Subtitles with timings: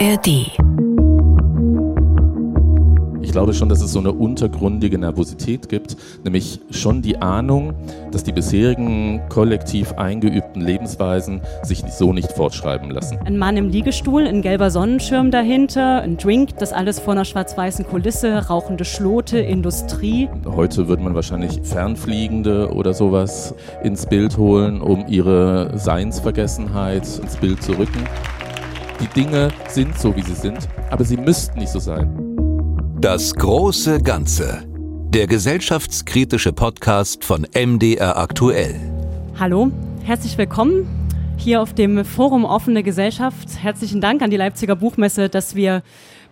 [0.00, 0.26] ARD.
[3.22, 7.74] Ich glaube schon, dass es so eine untergründige Nervosität gibt, nämlich schon die Ahnung,
[8.10, 13.18] dass die bisherigen kollektiv eingeübten Lebensweisen sich so nicht fortschreiben lassen.
[13.24, 17.86] Ein Mann im Liegestuhl, ein gelber Sonnenschirm dahinter, ein Drink, das alles vor einer schwarz-weißen
[17.86, 20.28] Kulisse, rauchende Schlote, Industrie.
[20.44, 23.54] Heute würde man wahrscheinlich Fernfliegende oder sowas
[23.84, 28.04] ins Bild holen, um ihre Seinsvergessenheit ins Bild zu rücken.
[29.00, 32.16] Die Dinge sind so, wie sie sind, aber sie müssten nicht so sein.
[33.00, 34.62] Das große Ganze.
[35.08, 38.80] Der gesellschaftskritische Podcast von MDR aktuell.
[39.38, 39.70] Hallo,
[40.04, 40.88] herzlich willkommen
[41.36, 43.48] hier auf dem Forum Offene Gesellschaft.
[43.60, 45.82] Herzlichen Dank an die Leipziger Buchmesse, dass wir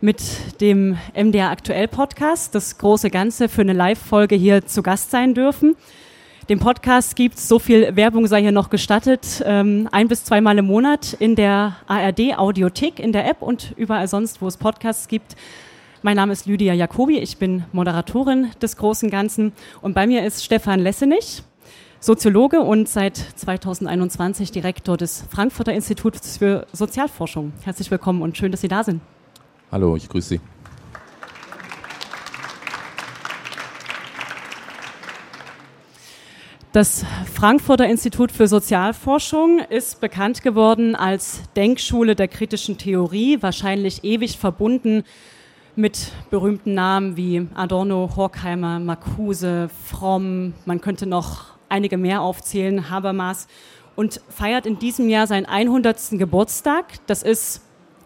[0.01, 0.21] mit
[0.61, 5.77] dem MDR aktuell Podcast, das große Ganze, für eine Live-Folge hier zu Gast sein dürfen.
[6.49, 10.59] Den Podcast gibt es, so viel Werbung sei hier noch gestattet, ähm, ein bis zweimal
[10.59, 15.07] im Monat in der ARD Audiothek, in der App und überall sonst, wo es Podcasts
[15.07, 15.37] gibt.
[16.03, 20.45] Mein Name ist Lydia Jacobi, ich bin Moderatorin des Großen Ganzen und bei mir ist
[20.45, 21.45] Stefan Lessenich,
[22.01, 27.53] Soziologe und seit 2021 Direktor des Frankfurter Instituts für Sozialforschung.
[27.63, 29.01] Herzlich willkommen und schön, dass Sie da sind.
[29.71, 30.41] Hallo, ich grüße Sie.
[36.73, 44.39] Das Frankfurter Institut für Sozialforschung ist bekannt geworden als Denkschule der kritischen Theorie, wahrscheinlich ewig
[44.39, 45.05] verbunden
[45.77, 53.49] mit berühmten Namen wie Adorno, Horkheimer, Marcuse, Fromm, man könnte noch einige mehr aufzählen, Habermas
[53.95, 56.13] und feiert in diesem Jahr seinen 100.
[56.13, 56.87] Geburtstag.
[57.07, 57.61] Das ist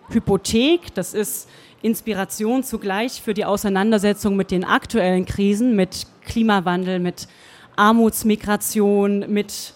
[0.08, 1.48] Hypothek, das ist
[1.82, 7.28] Inspiration zugleich für die Auseinandersetzung mit den aktuellen Krisen, mit Klimawandel, mit
[7.76, 9.74] Armutsmigration, mit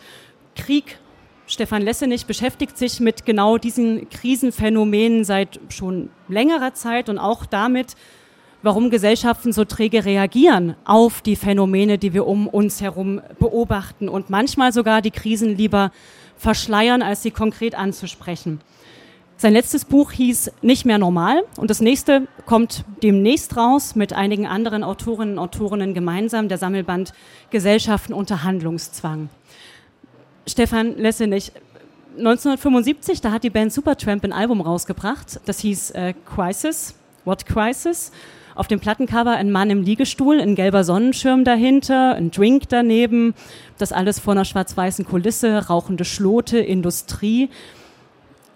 [0.56, 0.98] Krieg.
[1.46, 7.96] Stefan Lessenich beschäftigt sich mit genau diesen Krisenphänomenen seit schon längerer Zeit und auch damit,
[8.62, 14.30] warum Gesellschaften so träge reagieren auf die Phänomene, die wir um uns herum beobachten und
[14.30, 15.90] manchmal sogar die Krisen lieber
[16.36, 18.60] verschleiern, als sie konkret anzusprechen.
[19.40, 24.46] Sein letztes Buch hieß Nicht mehr normal und das nächste kommt demnächst raus mit einigen
[24.46, 27.14] anderen Autorinnen und Autorinnen gemeinsam, der Sammelband
[27.48, 29.30] Gesellschaften unter Handlungszwang.
[30.46, 31.52] Stefan Lessenich,
[32.18, 38.12] 1975, da hat die Band Supertramp ein Album rausgebracht, das hieß äh, Crisis, What Crisis?
[38.54, 43.32] Auf dem Plattencover ein Mann im Liegestuhl, ein gelber Sonnenschirm dahinter, ein Drink daneben,
[43.78, 47.48] das alles vor einer schwarz-weißen Kulisse, rauchende Schlote, Industrie.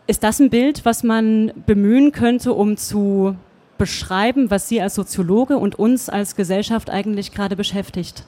[0.07, 3.37] Ist das ein Bild, was man bemühen könnte, um zu
[3.79, 8.25] beschreiben, was Sie als Soziologe und uns als Gesellschaft eigentlich gerade beschäftigt?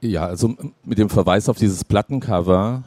[0.00, 2.82] Ja, also mit dem Verweis auf dieses Plattencover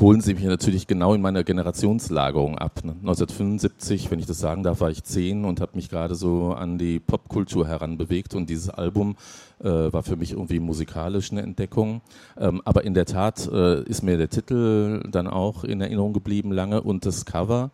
[0.00, 2.80] holen Sie mich natürlich genau in meiner Generationslagerung ab.
[2.82, 4.10] 1975, ne?
[4.10, 7.00] wenn ich das sagen darf, war ich zehn und habe mich gerade so an die
[7.00, 9.16] Popkultur heranbewegt und dieses Album
[9.60, 12.02] äh, war für mich irgendwie musikalisch eine Entdeckung.
[12.38, 16.52] Ähm, aber in der Tat äh, ist mir der Titel dann auch in Erinnerung geblieben
[16.52, 17.70] lange und das Cover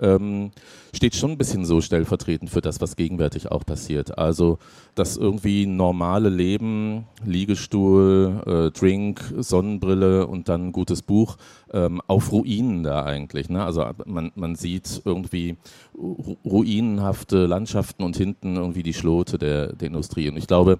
[0.00, 0.50] ähm,
[0.94, 4.18] steht schon ein bisschen so stellvertretend für das, was gegenwärtig auch passiert.
[4.18, 4.58] Also
[4.94, 11.36] das irgendwie normale Leben, Liegestuhl, äh, Drink, Sonnenbrille und dann ein gutes Buch
[11.72, 13.48] ähm, auf Ruinen da eigentlich.
[13.48, 13.64] Ne?
[13.64, 15.56] Also man, man sieht irgendwie
[16.44, 20.28] ruinenhafte Landschaften und hinten irgendwie die Schlote der, der Industrie.
[20.28, 20.78] Und ich glaube,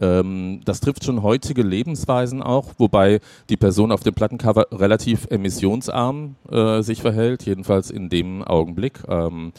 [0.00, 6.36] ähm, das trifft schon heutige Lebensweisen auch, wobei die Person auf dem Plattencover relativ emissionsarm
[6.50, 9.02] äh, sich verhält, jedenfalls in dem Augenblick.
[9.08, 9.52] Ähm,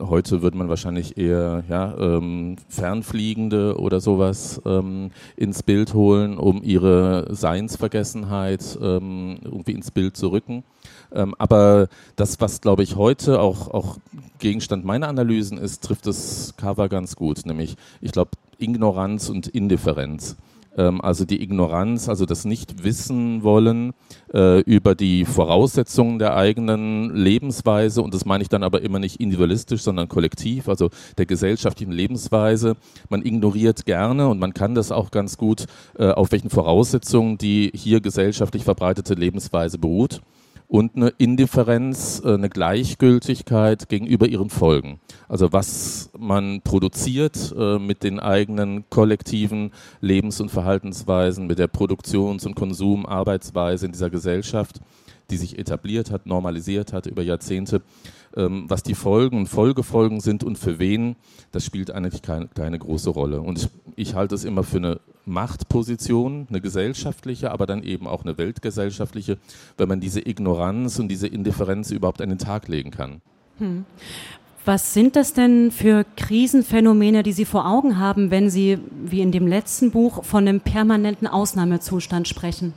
[0.00, 6.62] heute würde man wahrscheinlich eher ja, ähm, Fernfliegende oder sowas ähm, ins Bild holen, um
[6.62, 10.62] ihre Seinsvergessenheit ähm, irgendwie ins Bild zu rücken.
[11.12, 13.98] Ähm, aber das, was glaube ich heute auch, auch
[14.38, 17.44] Gegenstand meiner Analysen ist, trifft das Cover ganz gut.
[17.46, 20.36] Nämlich, ich glaube, Ignoranz und Indifferenz.
[20.76, 23.92] Ähm, also die Ignoranz, also das Nicht-Wissen wollen
[24.32, 29.20] äh, über die Voraussetzungen der eigenen Lebensweise, und das meine ich dann aber immer nicht
[29.20, 32.76] individualistisch, sondern kollektiv, also der gesellschaftlichen Lebensweise.
[33.08, 35.66] Man ignoriert gerne und man kann das auch ganz gut,
[35.98, 40.20] äh, auf welchen Voraussetzungen die hier gesellschaftlich verbreitete Lebensweise beruht
[40.70, 45.00] und eine Indifferenz, äh, eine Gleichgültigkeit gegenüber ihren Folgen.
[45.28, 52.46] Also was man produziert äh, mit den eigenen kollektiven Lebens- und Verhaltensweisen, mit der Produktions-
[52.46, 54.80] und Konsumarbeitsweise in dieser Gesellschaft,
[55.30, 57.82] die sich etabliert hat, normalisiert hat über Jahrzehnte,
[58.32, 61.16] was die Folgen und Folgefolgen sind und für wen,
[61.52, 63.40] das spielt eigentlich keine, keine große Rolle.
[63.40, 68.24] Und ich, ich halte es immer für eine Machtposition, eine gesellschaftliche, aber dann eben auch
[68.24, 69.38] eine weltgesellschaftliche,
[69.76, 73.20] wenn man diese Ignoranz und diese Indifferenz überhaupt an den Tag legen kann.
[73.58, 73.84] Hm.
[74.64, 79.32] Was sind das denn für Krisenphänomene, die Sie vor Augen haben, wenn Sie, wie in
[79.32, 82.74] dem letzten Buch, von einem permanenten Ausnahmezustand sprechen?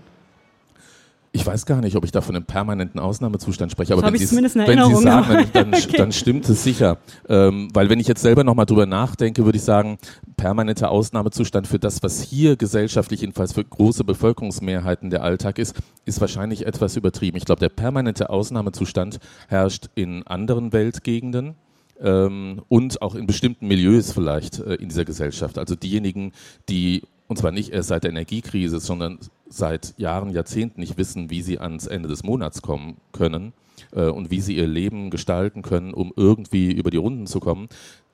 [1.35, 4.35] Ich weiß gar nicht, ob ich da von einem permanenten Ausnahmezustand spreche, aber wenn Sie,
[4.35, 5.97] wenn Sie sagen, dann, dann, okay.
[5.97, 6.99] dann, stimmt es sicher.
[7.27, 9.97] Ähm, weil wenn ich jetzt selber nochmal drüber nachdenke, würde ich sagen,
[10.37, 15.75] permanenter Ausnahmezustand für das, was hier gesellschaftlich jedenfalls für große Bevölkerungsmehrheiten der Alltag ist,
[16.05, 17.35] ist wahrscheinlich etwas übertrieben.
[17.35, 21.55] Ich glaube, der permanente Ausnahmezustand herrscht in anderen Weltgegenden
[21.99, 25.57] ähm, und auch in bestimmten Milieus vielleicht äh, in dieser Gesellschaft.
[25.57, 26.31] Also diejenigen,
[26.69, 29.17] die und zwar nicht erst seit der Energiekrise, sondern
[29.55, 33.53] seit Jahren, Jahrzehnten nicht wissen, wie sie ans Ende des Monats kommen können
[33.91, 37.67] äh, und wie sie ihr Leben gestalten können, um irgendwie über die Runden zu kommen,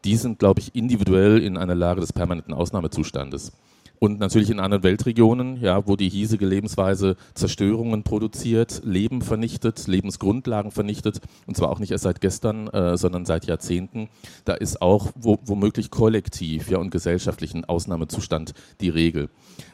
[0.05, 3.51] die sind, glaube ich, individuell in einer Lage des permanenten Ausnahmezustandes.
[3.99, 10.71] Und natürlich in anderen Weltregionen, ja, wo die hiesige Lebensweise Zerstörungen produziert, Leben vernichtet, Lebensgrundlagen
[10.71, 14.07] vernichtet, und zwar auch nicht erst seit gestern, äh, sondern seit Jahrzehnten.
[14.45, 19.29] Da ist auch wo, womöglich kollektiv ja, und gesellschaftlichen Ausnahmezustand die Regel.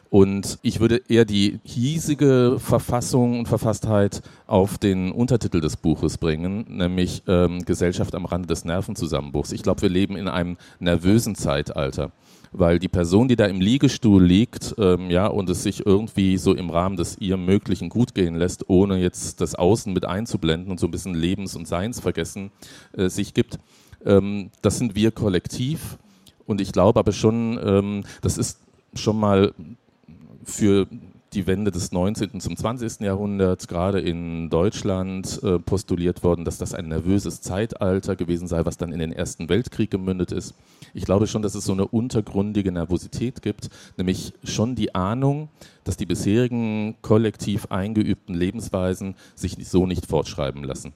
[0.09, 6.65] Und ich würde eher die hiesige Verfassung und Verfasstheit auf den Untertitel des Buches bringen,
[6.69, 9.51] nämlich ähm, Gesellschaft am Rande des Nervenzusammenbruchs.
[9.51, 12.11] Ich glaube, wir leben in einem nervösen Zeitalter
[12.57, 16.53] weil die Person, die da im Liegestuhl liegt, ähm, ja, und es sich irgendwie so
[16.53, 20.79] im Rahmen des ihr Möglichen gut gehen lässt, ohne jetzt das Außen mit einzublenden und
[20.79, 22.51] so ein bisschen Lebens- und Seinsvergessen
[22.95, 23.59] äh, sich gibt,
[24.05, 25.97] ähm, das sind wir kollektiv.
[26.45, 28.59] Und ich glaube aber schon, ähm, das ist
[28.93, 29.53] schon mal
[30.45, 30.87] für
[31.33, 32.39] die Wende des 19.
[32.39, 33.01] zum 20.
[33.01, 38.77] Jahrhunderts, gerade in Deutschland, äh, postuliert worden, dass das ein nervöses Zeitalter gewesen sei, was
[38.77, 40.55] dann in den Ersten Weltkrieg gemündet ist.
[40.93, 45.49] Ich glaube schon, dass es so eine untergründige Nervosität gibt, nämlich schon die Ahnung,
[45.83, 50.93] dass die bisherigen kollektiv eingeübten Lebensweisen sich so nicht fortschreiben lassen.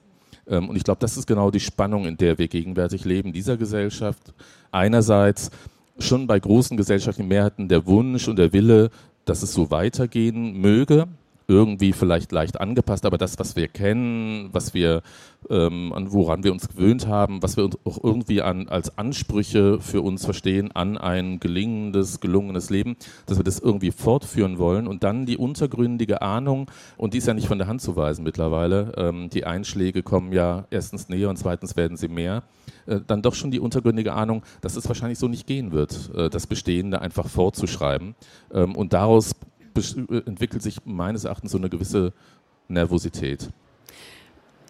[0.48, 3.57] Ähm, und ich glaube, das ist genau die Spannung, in der wir gegenwärtig leben, dieser
[3.57, 4.34] Gesellschaft.
[4.72, 5.52] Einerseits
[6.00, 8.90] schon bei großen gesellschaftlichen Mehrheiten der Wunsch und der Wille,
[9.30, 11.08] dass es so weitergehen möge,
[11.50, 15.01] irgendwie vielleicht leicht angepasst, aber das, was wir kennen, was wir,
[15.50, 19.81] ähm, an woran wir uns gewöhnt haben, was wir uns auch irgendwie an, als Ansprüche
[19.81, 25.04] für uns verstehen an ein gelingendes, gelungenes Leben, dass wir das irgendwie fortführen wollen und
[25.04, 28.94] dann die untergründige Ahnung, und die ist ja nicht von der Hand zu weisen mittlerweile,
[28.95, 32.44] ähm, die Einschläge kommen ja erstens näher und zweitens werden sie mehr,
[32.86, 36.30] äh, dann doch schon die untergründige Ahnung, dass es wahrscheinlich so nicht gehen wird, äh,
[36.30, 38.13] das Bestehende einfach fortzuschreiben.
[38.54, 39.36] Ähm, und daraus
[39.75, 42.13] entwickelt sich meines Erachtens so eine gewisse
[42.68, 43.50] Nervosität.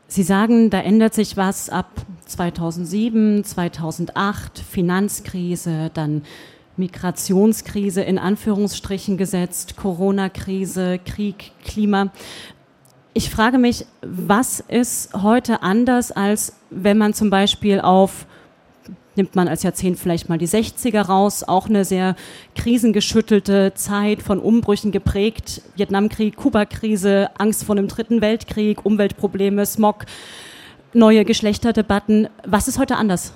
[0.07, 1.87] Sie sagen, da ändert sich was ab
[2.25, 6.23] 2007, 2008, Finanzkrise, dann
[6.77, 12.11] Migrationskrise in Anführungsstrichen gesetzt, Corona-Krise, Krieg, Klima.
[13.13, 18.25] Ich frage mich, was ist heute anders, als wenn man zum Beispiel auf
[19.19, 22.15] nimmt man als Jahrzehnt vielleicht mal die 60er raus, auch eine sehr
[22.55, 25.61] krisengeschüttelte Zeit von Umbrüchen geprägt.
[25.75, 30.05] Vietnamkrieg, Kuba-Krise, Angst vor einem dritten Weltkrieg, Umweltprobleme, Smog,
[30.93, 32.29] neue Geschlechterdebatten.
[32.45, 33.33] Was ist heute anders?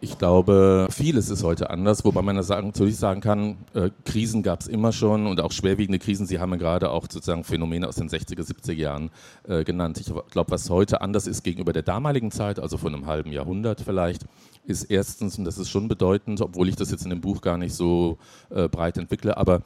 [0.00, 4.66] Ich glaube, vieles ist heute anders, wobei man natürlich sagen kann, äh, Krisen gab es
[4.66, 6.26] immer schon und auch schwerwiegende Krisen.
[6.26, 9.10] Sie haben ja gerade auch sozusagen Phänomene aus den 60er, 70er Jahren
[9.48, 9.98] äh, genannt.
[9.98, 13.80] Ich glaube, was heute anders ist gegenüber der damaligen Zeit, also von einem halben Jahrhundert
[13.80, 14.26] vielleicht,
[14.64, 17.56] ist erstens, und das ist schon bedeutend, obwohl ich das jetzt in dem Buch gar
[17.56, 18.18] nicht so
[18.50, 19.62] äh, breit entwickle, aber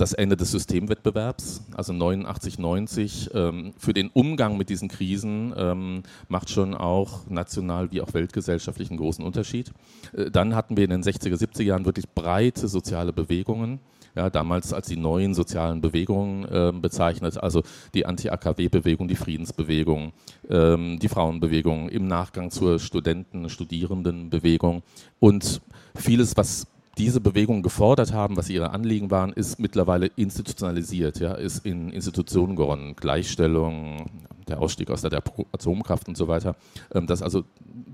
[0.00, 6.02] das Ende des Systemwettbewerbs, also 89, 90, ähm, für den Umgang mit diesen Krisen ähm,
[6.28, 9.72] macht schon auch national wie auch weltgesellschaftlich einen großen Unterschied.
[10.14, 13.80] Äh, dann hatten wir in den 60er, 70er Jahren wirklich breite soziale Bewegungen.
[14.16, 17.62] Ja, damals als die neuen sozialen Bewegungen äh, bezeichnet, also
[17.94, 20.12] die Anti-AKW-Bewegung, die Friedensbewegung,
[20.48, 24.82] ähm, die Frauenbewegung, im Nachgang zur Studenten-, Studierendenbewegung
[25.20, 25.60] und
[25.94, 26.66] vieles, was
[27.00, 32.56] diese Bewegung gefordert haben, was ihre Anliegen waren, ist mittlerweile institutionalisiert, ja, ist in Institutionen
[32.56, 34.10] gewonnen, Gleichstellung,
[34.46, 36.56] der Ausstieg aus der Atomkraft und so weiter.
[36.92, 37.44] Ähm, das also,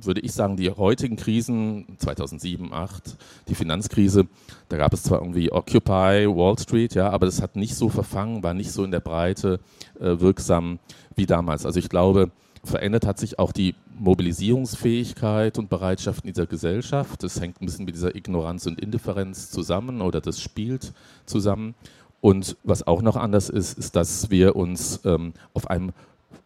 [0.00, 3.16] würde ich sagen, die heutigen Krisen, 2007, 2008,
[3.48, 4.26] die Finanzkrise,
[4.68, 8.42] da gab es zwar irgendwie Occupy Wall Street, ja, aber das hat nicht so verfangen,
[8.42, 9.60] war nicht so in der Breite
[10.00, 10.80] äh, wirksam
[11.14, 11.64] wie damals.
[11.64, 12.32] Also ich glaube,
[12.66, 17.22] verändert hat sich auch die Mobilisierungsfähigkeit und Bereitschaft in dieser Gesellschaft.
[17.22, 20.92] Das hängt ein bisschen mit dieser Ignoranz und Indifferenz zusammen oder das spielt
[21.24, 21.74] zusammen.
[22.20, 25.92] Und was auch noch anders ist, ist, dass wir uns ähm, auf einem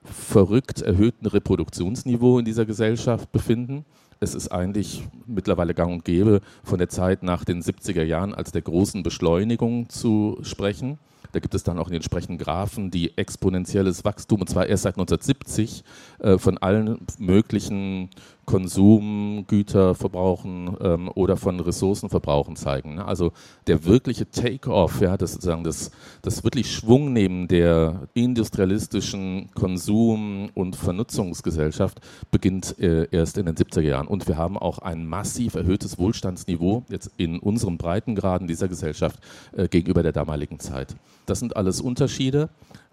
[0.05, 3.85] verrückt erhöhten Reproduktionsniveau in dieser Gesellschaft befinden
[4.21, 8.53] es ist eigentlich mittlerweile gang und gäbe, von der Zeit nach den 70er Jahren als
[8.53, 10.99] der großen Beschleunigung zu sprechen.
[11.33, 14.85] Da gibt es dann auch in den entsprechenden Graphen die exponentielles Wachstum, und zwar erst
[14.85, 15.85] seit 1970
[16.19, 18.11] äh, von allen möglichen
[18.51, 22.97] Konsum, Güterverbrauchen ähm, oder von Ressourcenverbrauchen zeigen.
[22.97, 23.05] Ne?
[23.05, 23.31] Also
[23.69, 25.93] der wirkliche Take-off, ja, das sozusagen das,
[26.23, 32.01] das wirklich Schwungnehmen der industrialistischen Konsum- und Vernutzungsgesellschaft
[32.33, 34.09] beginnt äh, erst in den 70er Jahren.
[34.09, 39.21] Und wir haben auch ein massiv erhöhtes Wohlstandsniveau jetzt in unseren Breitengraden dieser Gesellschaft
[39.53, 40.97] äh, gegenüber der damaligen Zeit.
[41.27, 42.49] Das sind alles Unterschiede.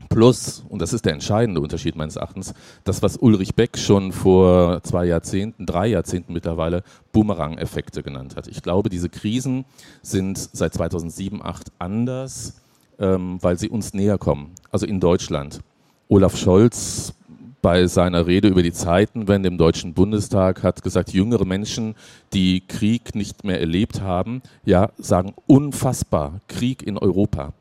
[0.10, 4.82] Plus, und das ist der entscheidende Unterschied meines Erachtens, das, was Ulrich Beck schon vor
[4.84, 8.48] zwei Jahrzehnten, drei Jahrzehnten mittlerweile Boomerang-Effekte genannt hat.
[8.48, 9.66] Ich glaube, diese Krisen
[10.02, 12.62] sind seit 2007, 2008 anders,
[13.00, 14.52] ähm, weil sie uns näher kommen.
[14.72, 15.62] Also in Deutschland.
[16.10, 17.14] Olaf Scholz
[17.62, 21.96] bei seiner Rede über die Zeitenwende im Deutschen Bundestag hat gesagt, jüngere Menschen,
[22.34, 27.54] die Krieg nicht mehr erlebt haben, ja, sagen unfassbar, Krieg in Europa.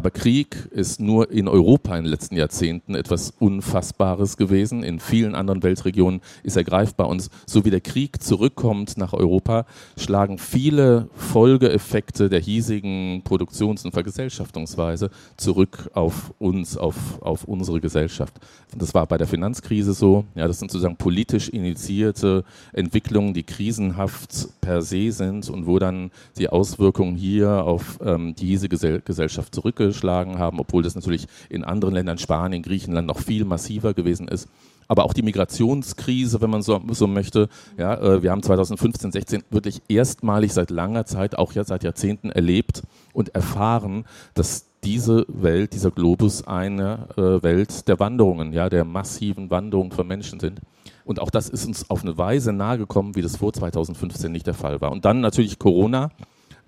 [0.00, 4.82] Aber Krieg ist nur in Europa in den letzten Jahrzehnten etwas Unfassbares gewesen.
[4.82, 7.06] In vielen anderen Weltregionen ist er greifbar.
[7.06, 9.66] Und so wie der Krieg zurückkommt nach Europa,
[9.98, 18.32] schlagen viele Folgeeffekte der hiesigen Produktions- und Vergesellschaftungsweise zurück auf uns, auf, auf unsere Gesellschaft.
[18.74, 20.24] Das war bei der Finanzkrise so.
[20.34, 26.10] Ja, das sind sozusagen politisch initiierte Entwicklungen, die krisenhaft per se sind und wo dann
[26.38, 31.64] die Auswirkungen hier auf ähm, die hiesige Gesellschaft zurückgehen geschlagen haben, obwohl das natürlich in
[31.64, 34.48] anderen Ländern, Spanien, Griechenland noch viel massiver gewesen ist.
[34.88, 37.48] Aber auch die Migrationskrise, wenn man so, so möchte.
[37.78, 42.30] Ja, äh, wir haben 2015, 16 wirklich erstmalig seit langer Zeit, auch ja seit Jahrzehnten
[42.30, 42.82] erlebt
[43.12, 44.04] und erfahren,
[44.34, 50.06] dass diese Welt, dieser Globus eine äh, Welt der Wanderungen, ja, der massiven Wanderungen von
[50.06, 50.60] Menschen sind.
[51.04, 54.54] Und auch das ist uns auf eine Weise nahegekommen, wie das vor 2015 nicht der
[54.54, 54.92] Fall war.
[54.92, 56.10] Und dann natürlich Corona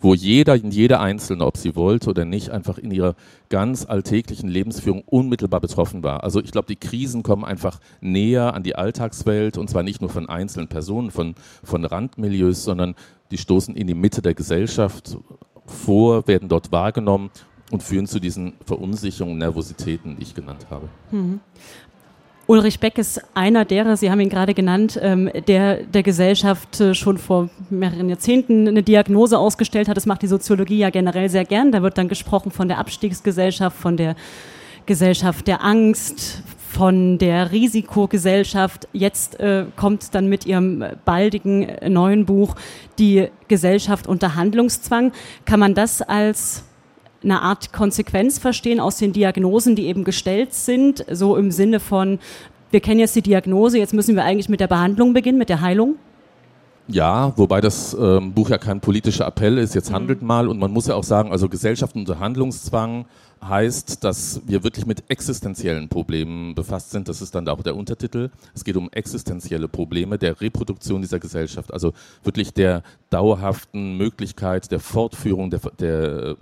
[0.02, 3.14] wo jeder, jede Einzelne, ob sie wollte oder nicht, einfach in ihrer
[3.48, 6.24] ganz alltäglichen Lebensführung unmittelbar betroffen war.
[6.24, 10.10] Also ich glaube, die Krisen kommen einfach näher an die Alltagswelt und zwar nicht nur
[10.10, 12.96] von einzelnen Personen, von, von Randmilieus, sondern
[13.30, 15.16] die stoßen in die Mitte der Gesellschaft
[15.64, 17.30] vor, werden dort wahrgenommen
[17.70, 20.88] und führen zu diesen Verunsicherungen, Nervositäten, die ich genannt habe.
[21.10, 21.40] Mhm.
[22.46, 26.94] Ulrich Beck ist einer derer, Sie haben ihn gerade genannt, ähm, der der Gesellschaft äh,
[26.94, 29.96] schon vor mehreren Jahrzehnten eine Diagnose ausgestellt hat.
[29.96, 31.70] Das macht die Soziologie ja generell sehr gern.
[31.70, 34.16] Da wird dann gesprochen von der Abstiegsgesellschaft, von der
[34.86, 38.88] Gesellschaft der Angst, von der Risikogesellschaft.
[38.92, 42.56] Jetzt äh, kommt dann mit ihrem baldigen äh, neuen Buch
[42.98, 45.12] die Gesellschaft unter Handlungszwang.
[45.44, 46.64] Kann man das als
[47.22, 52.18] eine Art Konsequenz verstehen aus den Diagnosen, die eben gestellt sind, so im Sinne von,
[52.70, 55.60] wir kennen jetzt die Diagnose, jetzt müssen wir eigentlich mit der Behandlung beginnen, mit der
[55.60, 55.96] Heilung?
[56.88, 59.94] Ja, wobei das ähm, Buch ja kein politischer Appell ist, jetzt mhm.
[59.94, 63.06] handelt mal und man muss ja auch sagen, also Gesellschaft unter Handlungszwang
[63.42, 67.08] heißt, dass wir wirklich mit existenziellen Problemen befasst sind.
[67.08, 68.30] Das ist dann auch der Untertitel.
[68.54, 74.80] Es geht um existenzielle Probleme der Reproduktion dieser Gesellschaft, also wirklich der dauerhaften Möglichkeit der
[74.80, 76.36] Fortführung der, der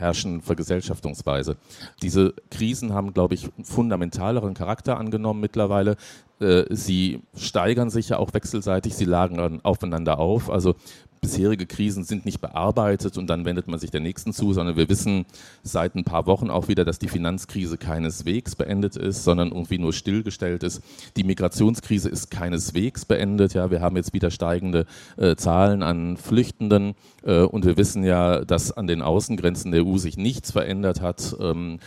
[0.00, 1.56] herrschen Vergesellschaftungsweise.
[2.02, 5.96] Diese Krisen haben, glaube ich, fundamentaleren Charakter angenommen mittlerweile.
[6.40, 10.50] Äh, sie steigern sich ja auch wechselseitig, sie lagern aufeinander auf.
[10.50, 10.74] Also
[11.20, 14.88] bisherige Krisen sind nicht bearbeitet und dann wendet man sich der nächsten zu, sondern wir
[14.88, 15.26] wissen
[15.62, 19.92] seit ein paar Wochen auch wieder, dass die Finanzkrise keineswegs beendet ist, sondern irgendwie nur
[19.92, 20.82] stillgestellt ist.
[21.16, 23.54] Die Migrationskrise ist keineswegs beendet.
[23.54, 24.86] Ja, wir haben jetzt wieder steigende
[25.16, 29.98] äh, Zahlen an Flüchtenden äh, und wir wissen ja, dass an den Außengrenzen der EU
[29.98, 31.80] sich nichts verändert hat, ähm,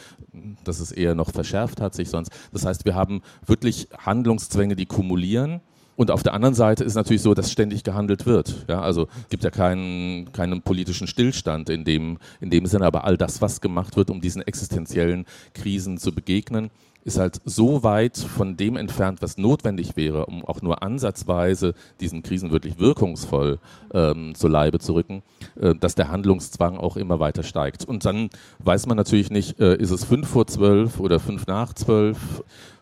[0.64, 2.32] dass es eher noch verschärft hat sich sonst.
[2.52, 5.62] Das heißt, wir haben wirklich Handlungszwänge, die kumulieren
[5.96, 8.66] und auf der anderen Seite ist natürlich so, dass ständig gehandelt wird.
[8.68, 13.04] Ja, also es gibt ja keinen, keinen politischen Stillstand in dem, in dem Sinne, aber
[13.04, 16.72] all das, was gemacht wird, um diesen existenziellen Krisen zu begegnen,
[17.04, 22.24] ist halt so weit von dem entfernt, was notwendig wäre, um auch nur ansatzweise diesen
[22.24, 23.60] Krisen wirklich wirkungsvoll
[23.94, 25.24] ähm, zu Leibe zu rücken,
[25.60, 27.86] äh, dass der Handlungszwang auch immer weiter steigt.
[27.86, 28.30] Und dann
[28.60, 32.18] weiß man natürlich nicht, äh, ist es fünf vor zwölf oder fünf nach zwölf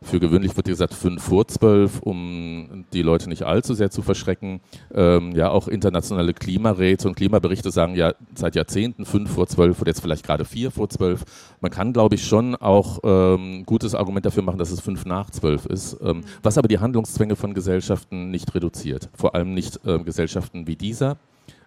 [0.04, 4.60] für gewöhnlich wird gesagt fünf vor zwölf, um die Leute nicht allzu sehr zu verschrecken.
[4.94, 9.90] Ähm, ja, auch internationale Klimaräte und Klimaberichte sagen ja seit Jahrzehnten fünf vor zwölf oder
[9.90, 11.24] jetzt vielleicht gerade vier vor zwölf.
[11.62, 15.30] Man kann, glaube ich, schon auch ähm, gutes Argument dafür machen, dass es fünf nach
[15.30, 19.10] zwölf ist, ähm, was aber die Handlungszwänge von Gesellschaften nicht reduziert.
[19.13, 21.18] Vor allem nicht ähm, Gesellschaften wie dieser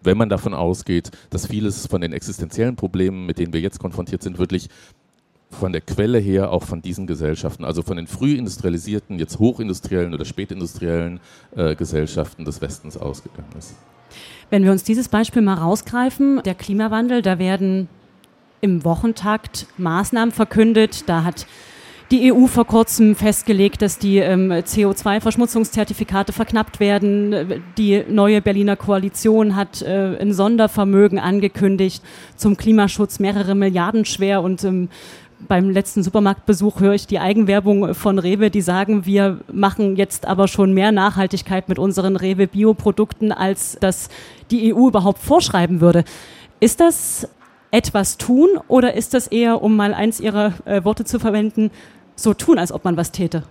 [0.01, 4.21] wenn man davon ausgeht, dass vieles von den existenziellen Problemen, mit denen wir jetzt konfrontiert
[4.21, 4.69] sind, wirklich
[5.49, 10.13] von der Quelle her auch von diesen Gesellschaften, also von den früh industrialisierten, jetzt hochindustriellen
[10.13, 11.19] oder spätindustriellen
[11.55, 13.75] äh, Gesellschaften des Westens ausgegangen ist.
[14.49, 17.87] Wenn wir uns dieses Beispiel mal rausgreifen, der Klimawandel, da werden
[18.61, 21.07] im Wochentakt Maßnahmen verkündet.
[21.07, 21.45] Da hat
[22.11, 27.63] die EU vor kurzem festgelegt, dass die ähm, CO2-Verschmutzungszertifikate verknappt werden.
[27.77, 32.03] Die neue Berliner Koalition hat äh, ein Sondervermögen angekündigt
[32.35, 34.89] zum Klimaschutz, mehrere Milliarden schwer und ähm,
[35.47, 40.47] beim letzten Supermarktbesuch höre ich die Eigenwerbung von Rewe, die sagen, wir machen jetzt aber
[40.47, 44.09] schon mehr Nachhaltigkeit mit unseren Rewe Bioprodukten, als das
[44.51, 46.03] die EU überhaupt vorschreiben würde.
[46.59, 47.27] Ist das
[47.71, 51.71] etwas tun oder ist das eher, um mal eins Ihrer äh, Worte zu verwenden,
[52.15, 53.43] so tun, als ob man was täte?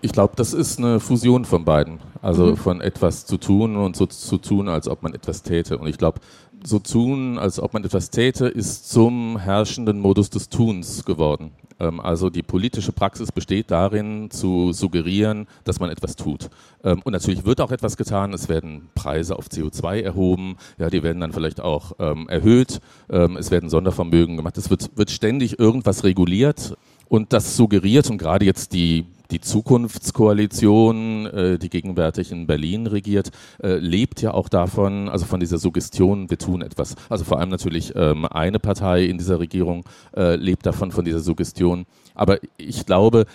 [0.00, 1.98] Ich glaube, das ist eine Fusion von beiden.
[2.22, 2.56] Also mhm.
[2.56, 5.78] von etwas zu tun und so zu tun, als ob man etwas täte.
[5.78, 6.20] Und ich glaube,
[6.64, 11.52] so tun, als ob man etwas täte, ist zum herrschenden Modus des Tuns geworden.
[11.80, 16.50] Ähm, also die politische Praxis besteht darin, zu suggerieren, dass man etwas tut.
[16.84, 18.32] Ähm, und natürlich wird auch etwas getan.
[18.32, 20.56] Es werden Preise auf CO2 erhoben.
[20.78, 22.80] Ja, die werden dann vielleicht auch ähm, erhöht.
[23.08, 24.58] es werden Sondervermögen gemacht.
[24.58, 26.76] Es wird, wird ständig irgendwas reguliert.
[27.08, 33.30] Und das suggeriert, und gerade jetzt die die Zukunftskoalition, äh, die gegenwärtig in Berlin regiert,
[33.62, 36.94] äh, lebt ja auch davon, also von dieser Suggestion, wir tun etwas.
[37.08, 39.84] Also vor allem natürlich ähm, eine Partei in dieser Regierung
[40.16, 41.86] äh, lebt davon, von dieser Suggestion.
[42.14, 43.26] Aber ich glaube,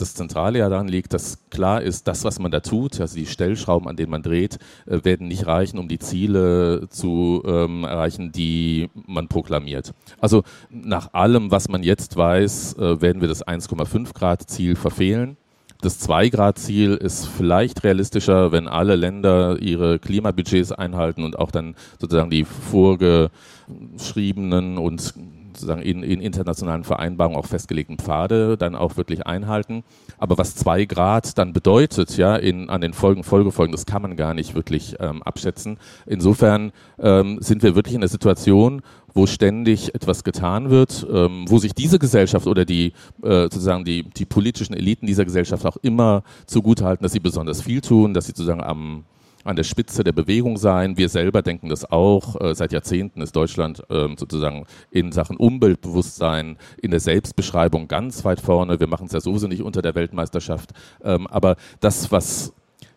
[0.00, 3.26] das Zentrale ja daran liegt, dass klar ist, das, was man da tut, also die
[3.26, 8.32] Stellschrauben, an denen man dreht, äh, werden nicht reichen, um die Ziele zu ähm, erreichen,
[8.32, 9.92] die man proklamiert.
[10.20, 15.36] Also nach allem, was man jetzt weiß, äh, werden wir das 1,5 Grad Ziel verfehlen.
[15.80, 22.30] Das 2-Grad-Ziel ist vielleicht realistischer, wenn alle Länder ihre Klimabudgets einhalten und auch dann sozusagen
[22.30, 25.14] die vorgeschriebenen und
[25.58, 29.84] sozusagen in, in, internationalen Vereinbarungen auch festgelegten Pfade dann auch wirklich einhalten.
[30.18, 34.16] Aber was zwei Grad dann bedeutet, ja, in, an den Folgen, Folgefolgen, das kann man
[34.16, 35.78] gar nicht wirklich ähm, abschätzen.
[36.06, 38.82] Insofern ähm, sind wir wirklich in der Situation,
[39.14, 44.04] wo ständig etwas getan wird, ähm, wo sich diese Gesellschaft oder die äh, sozusagen die,
[44.04, 48.32] die politischen Eliten dieser Gesellschaft auch immer zugutehalten, dass sie besonders viel tun, dass sie
[48.32, 49.04] sozusagen am
[49.48, 50.98] an der Spitze der Bewegung sein.
[50.98, 52.38] Wir selber denken das auch.
[52.38, 58.40] Äh, seit Jahrzehnten ist Deutschland ähm, sozusagen in Sachen Umweltbewusstsein, in der Selbstbeschreibung ganz weit
[58.40, 58.78] vorne.
[58.78, 60.72] Wir machen es ja sowieso nicht unter der Weltmeisterschaft.
[61.02, 62.52] Ähm, aber das, was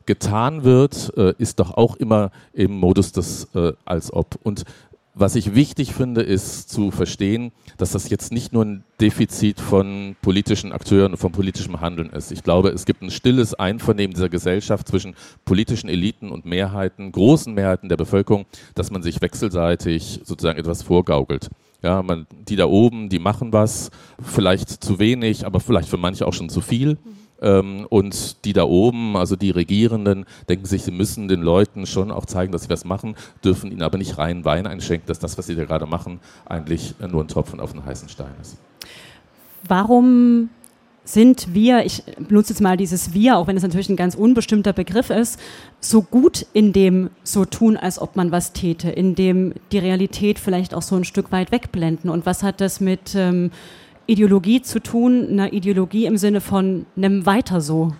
[0.06, 4.38] getan wird, äh, ist doch auch immer im Modus des äh, als ob.
[4.44, 4.66] Und
[5.14, 10.16] was ich wichtig finde, ist zu verstehen, dass das jetzt nicht nur ein Defizit von
[10.22, 12.32] politischen Akteuren und von politischem Handeln ist.
[12.32, 17.54] Ich glaube, es gibt ein stilles Einvernehmen dieser Gesellschaft zwischen politischen Eliten und Mehrheiten, großen
[17.54, 21.50] Mehrheiten der Bevölkerung, dass man sich wechselseitig sozusagen etwas vorgaukelt.
[21.84, 23.90] Ja, man, die da oben, die machen was,
[24.22, 26.98] vielleicht zu wenig, aber vielleicht für manche auch schon zu viel.
[27.42, 32.12] Ähm, und die da oben, also die Regierenden, denken sich, sie müssen den Leuten schon
[32.12, 35.38] auch zeigen, dass sie was machen, dürfen ihnen aber nicht rein Wein einschenken, dass das,
[35.38, 38.58] was sie da gerade machen, eigentlich nur ein Tropfen auf einen heißen Stein ist.
[39.68, 40.50] Warum
[41.04, 44.72] sind wir, ich benutze jetzt mal dieses wir, auch wenn es natürlich ein ganz unbestimmter
[44.72, 45.40] Begriff ist,
[45.80, 50.38] so gut in dem so tun, als ob man was täte, in dem die Realität
[50.38, 52.10] vielleicht auch so ein Stück weit wegblenden.
[52.10, 53.52] Und was hat das mit ähm,
[54.12, 57.94] Ideologie zu tun, einer Ideologie im Sinne von einem Weiter so.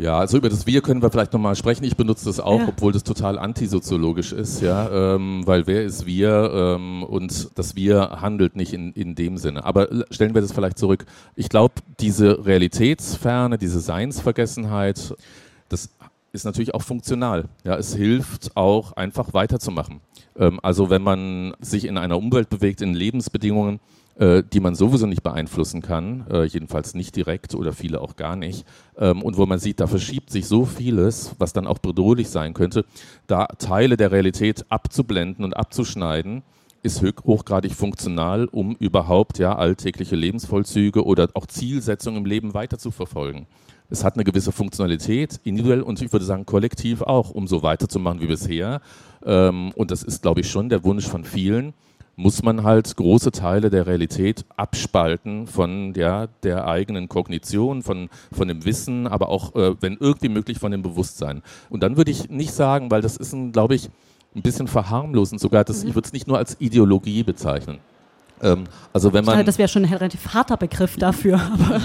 [0.00, 1.84] Ja, also über das Wir können wir vielleicht nochmal sprechen.
[1.84, 2.68] Ich benutze das auch, ja.
[2.68, 8.20] obwohl das total antisoziologisch ist, ja, ähm, weil wer ist wir ähm, und das Wir
[8.22, 9.64] handelt nicht in, in dem Sinne.
[9.64, 11.04] Aber stellen wir das vielleicht zurück.
[11.36, 15.14] Ich glaube, diese Realitätsferne, diese Seinsvergessenheit,
[15.68, 15.90] das
[16.32, 17.50] ist natürlich auch funktional.
[17.64, 20.00] Ja, es hilft auch einfach weiterzumachen.
[20.34, 23.80] Ähm, also wenn man sich in einer Umwelt bewegt, in Lebensbedingungen,
[24.18, 28.66] die man sowieso nicht beeinflussen kann, äh, jedenfalls nicht direkt oder viele auch gar nicht,
[28.98, 32.52] ähm, und wo man sieht, da verschiebt sich so vieles, was dann auch bedrohlich sein
[32.52, 32.84] könnte,
[33.26, 36.42] da Teile der Realität abzublenden und abzuschneiden,
[36.82, 42.90] ist hochgradig funktional, um überhaupt ja alltägliche Lebensvollzüge oder auch Zielsetzungen im Leben weiter zu
[42.90, 43.46] verfolgen.
[43.90, 48.20] Es hat eine gewisse Funktionalität, individuell und ich würde sagen kollektiv auch, um so weiterzumachen
[48.20, 48.80] wie bisher.
[49.24, 51.74] Ähm, und das ist, glaube ich, schon der Wunsch von vielen
[52.16, 58.48] muss man halt große Teile der Realität abspalten von ja, der eigenen Kognition, von, von
[58.48, 61.42] dem Wissen, aber auch, äh, wenn irgendwie möglich, von dem Bewusstsein.
[61.70, 63.88] Und dann würde ich nicht sagen, weil das ist, glaube ich,
[64.34, 67.78] ein bisschen verharmlosend sogar, das, ich würde es nicht nur als Ideologie bezeichnen.
[68.42, 71.40] Ähm, also wenn man das wäre schon ein relativ harter Begriff dafür.
[71.52, 71.80] Aber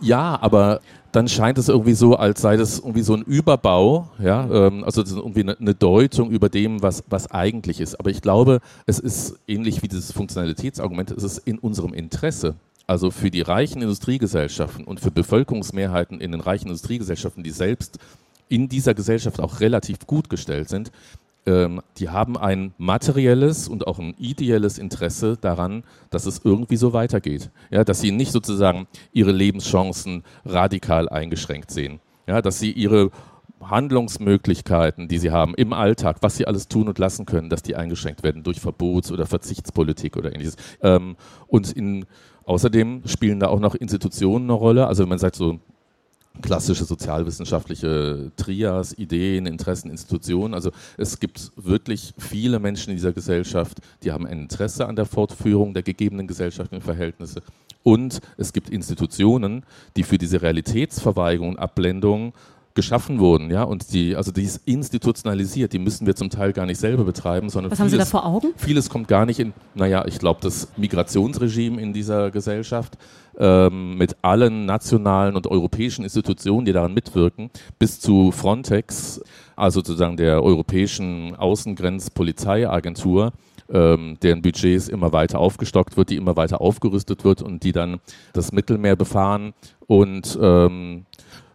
[0.00, 0.80] ja, aber
[1.12, 5.02] dann scheint es irgendwie so, als sei das irgendwie so ein Überbau, ja, ähm, also
[5.02, 7.98] irgendwie eine, eine, Deutung über dem, was, was eigentlich ist.
[7.98, 12.56] Aber ich glaube, es ist ähnlich wie dieses Funktionalitätsargument, es ist in unserem Interesse.
[12.86, 17.98] Also für die reichen Industriegesellschaften und für Bevölkerungsmehrheiten in den reichen Industriegesellschaften, die selbst
[18.48, 20.90] in dieser Gesellschaft auch relativ gut gestellt sind,
[21.46, 27.50] die haben ein materielles und auch ein ideelles Interesse daran, dass es irgendwie so weitergeht.
[27.70, 32.00] Ja, dass sie nicht sozusagen ihre Lebenschancen radikal eingeschränkt sehen.
[32.26, 33.10] Ja, dass sie ihre
[33.62, 37.76] Handlungsmöglichkeiten, die sie haben im Alltag, was sie alles tun und lassen können, dass die
[37.76, 40.56] eingeschränkt werden durch Verbots- oder Verzichtspolitik oder ähnliches.
[40.82, 42.06] Ähm, und in,
[42.44, 44.86] außerdem spielen da auch noch Institutionen eine Rolle.
[44.86, 45.60] Also wenn man sagt so
[46.42, 50.54] klassische sozialwissenschaftliche Trias, Ideen, Interessen, Institutionen.
[50.54, 55.06] Also es gibt wirklich viele Menschen in dieser Gesellschaft, die haben ein Interesse an der
[55.06, 57.42] Fortführung der gegebenen gesellschaftlichen Verhältnisse.
[57.82, 59.64] Und es gibt Institutionen,
[59.96, 62.34] die für diese Realitätsverweigerung und Abblendung
[62.78, 66.64] geschaffen wurden, ja, und die, also die ist institutionalisiert, die müssen wir zum Teil gar
[66.64, 68.52] nicht selber betreiben, sondern Was vieles, haben Sie da vor Augen?
[68.56, 72.96] Vieles kommt gar nicht in, naja, ich glaube, das Migrationsregime in dieser Gesellschaft
[73.36, 79.20] ähm, mit allen nationalen und europäischen Institutionen, die daran mitwirken, bis zu Frontex,
[79.56, 83.32] also sozusagen der europäischen Außengrenzpolizeiagentur,
[83.72, 87.98] ähm, deren Budgets immer weiter aufgestockt wird, die immer weiter aufgerüstet wird und die dann
[88.34, 89.52] das Mittelmeer befahren
[89.88, 91.06] und ähm,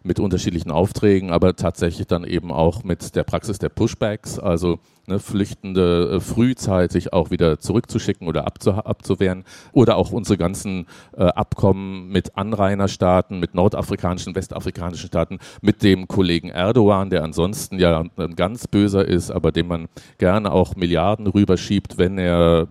[0.04, 5.18] mit unterschiedlichen Aufträgen, aber tatsächlich dann eben auch mit der Praxis der Pushbacks, also ne,
[5.18, 9.44] Flüchtende äh, frühzeitig auch wieder zurückzuschicken oder abzu abzuwehren.
[9.72, 10.86] Oder auch unsere ganzen
[11.16, 18.04] äh, Abkommen mit Anrainerstaaten, mit nordafrikanischen, westafrikanischen Staaten, mit dem Kollegen Erdogan, der ansonsten ja
[18.16, 19.88] ein ganz böser ist, aber dem man
[20.18, 22.68] gerne auch Milliarden rüberschiebt, wenn er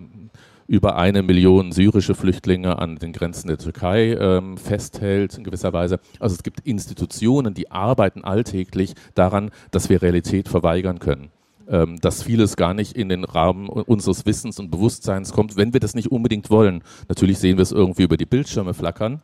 [0.74, 6.00] über eine Million syrische Flüchtlinge an den Grenzen der Türkei ähm, festhält, in gewisser Weise.
[6.20, 11.30] Also es gibt Institutionen, die arbeiten alltäglich daran, dass wir Realität verweigern können.
[11.70, 15.80] Ähm, dass vieles gar nicht in den Rahmen unseres Wissens und Bewusstseins kommt, wenn wir
[15.80, 16.82] das nicht unbedingt wollen.
[17.08, 19.22] Natürlich sehen wir es irgendwie über die Bildschirme flackern,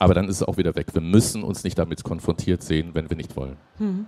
[0.00, 0.88] aber dann ist es auch wieder weg.
[0.92, 3.56] Wir müssen uns nicht damit konfrontiert sehen, wenn wir nicht wollen.
[3.78, 4.06] Hm.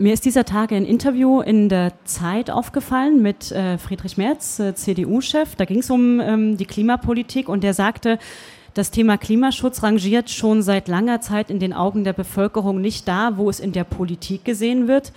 [0.00, 4.72] Mir ist dieser Tage ein Interview in der Zeit aufgefallen mit äh, Friedrich Merz, äh,
[4.72, 5.56] CDU-Chef.
[5.56, 8.20] Da ging es um ähm, die Klimapolitik und der sagte,
[8.74, 13.38] das Thema Klimaschutz rangiert schon seit langer Zeit in den Augen der Bevölkerung nicht da,
[13.38, 15.12] wo es in der Politik gesehen wird.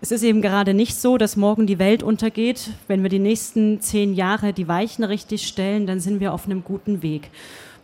[0.00, 2.70] Es ist eben gerade nicht so, dass morgen die Welt untergeht.
[2.88, 6.64] Wenn wir die nächsten zehn Jahre die Weichen richtig stellen, dann sind wir auf einem
[6.64, 7.28] guten Weg.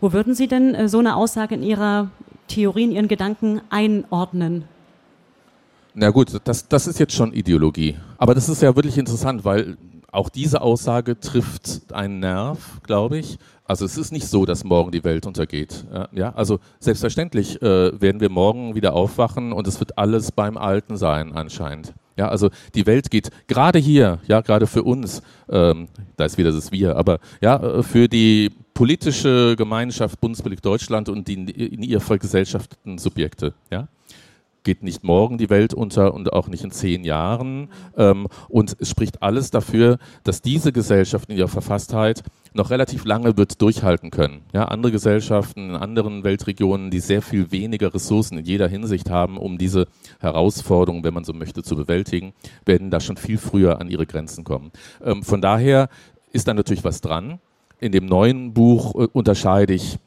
[0.00, 2.10] Wo würden Sie denn äh, so eine Aussage in Ihrer
[2.48, 4.64] Theorie, in Ihren Gedanken einordnen?
[5.94, 7.96] Na gut, das, das ist jetzt schon Ideologie.
[8.18, 9.76] Aber das ist ja wirklich interessant, weil
[10.12, 13.38] auch diese Aussage trifft einen Nerv, glaube ich.
[13.64, 15.84] Also es ist nicht so, dass morgen die Welt untergeht.
[16.12, 20.96] Ja, also selbstverständlich äh, werden wir morgen wieder aufwachen und es wird alles beim Alten
[20.96, 21.94] sein anscheinend.
[22.16, 26.50] Ja, also die Welt geht gerade hier, ja, gerade für uns, ähm, da ist wieder
[26.50, 32.00] das Wir, aber ja, äh, für die politische Gemeinschaft Bundesrepublik Deutschland und die in ihr
[32.00, 33.86] vergesellschafteten Subjekte, ja,
[34.62, 37.68] geht nicht morgen die Welt unter und auch nicht in zehn Jahren.
[37.96, 43.36] Ähm, und es spricht alles dafür, dass diese Gesellschaft in ihrer Verfasstheit noch relativ lange
[43.36, 44.42] wird durchhalten können.
[44.52, 49.38] Ja, andere Gesellschaften in anderen Weltregionen, die sehr viel weniger Ressourcen in jeder Hinsicht haben,
[49.38, 49.86] um diese
[50.18, 52.32] Herausforderungen, wenn man so möchte, zu bewältigen,
[52.66, 54.72] werden da schon viel früher an ihre Grenzen kommen.
[55.04, 55.88] Ähm, von daher
[56.32, 57.38] ist da natürlich was dran.
[57.78, 59.98] In dem neuen Buch äh, unterscheide ich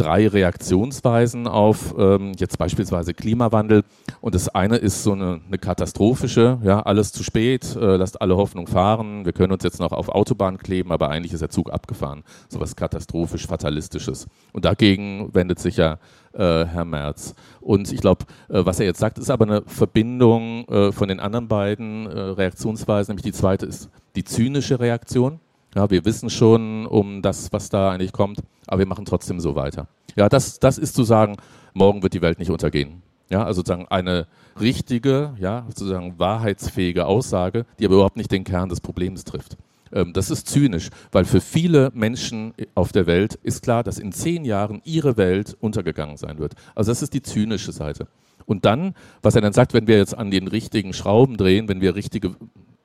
[0.00, 3.84] drei Reaktionsweisen auf ähm, jetzt beispielsweise Klimawandel.
[4.20, 8.36] Und das eine ist so eine, eine katastrophische, ja, alles zu spät, äh, lasst alle
[8.36, 11.70] Hoffnung fahren, wir können uns jetzt noch auf Autobahn kleben, aber eigentlich ist der Zug
[11.72, 12.22] abgefahren.
[12.48, 14.26] So was katastrophisch Fatalistisches.
[14.52, 15.98] Und dagegen wendet sich ja
[16.32, 17.34] äh, Herr Merz.
[17.60, 21.20] Und ich glaube, äh, was er jetzt sagt, ist aber eine Verbindung äh, von den
[21.20, 25.40] anderen beiden äh, Reaktionsweisen, nämlich die zweite ist die zynische Reaktion.
[25.74, 29.54] Ja, wir wissen schon um das, was da eigentlich kommt, aber wir machen trotzdem so
[29.54, 29.86] weiter.
[30.16, 31.36] Ja, das, das ist zu sagen,
[31.74, 33.02] morgen wird die Welt nicht untergehen.
[33.30, 34.26] Ja, also sozusagen eine
[34.60, 39.56] richtige, ja, sozusagen wahrheitsfähige Aussage, die aber überhaupt nicht den Kern des Problems trifft.
[39.92, 44.10] Ähm, das ist zynisch, weil für viele Menschen auf der Welt ist klar, dass in
[44.10, 46.54] zehn Jahren ihre Welt untergegangen sein wird.
[46.74, 48.08] Also das ist die zynische Seite.
[48.46, 51.80] Und dann, was er dann sagt, wenn wir jetzt an den richtigen Schrauben drehen, wenn
[51.80, 52.34] wir richtige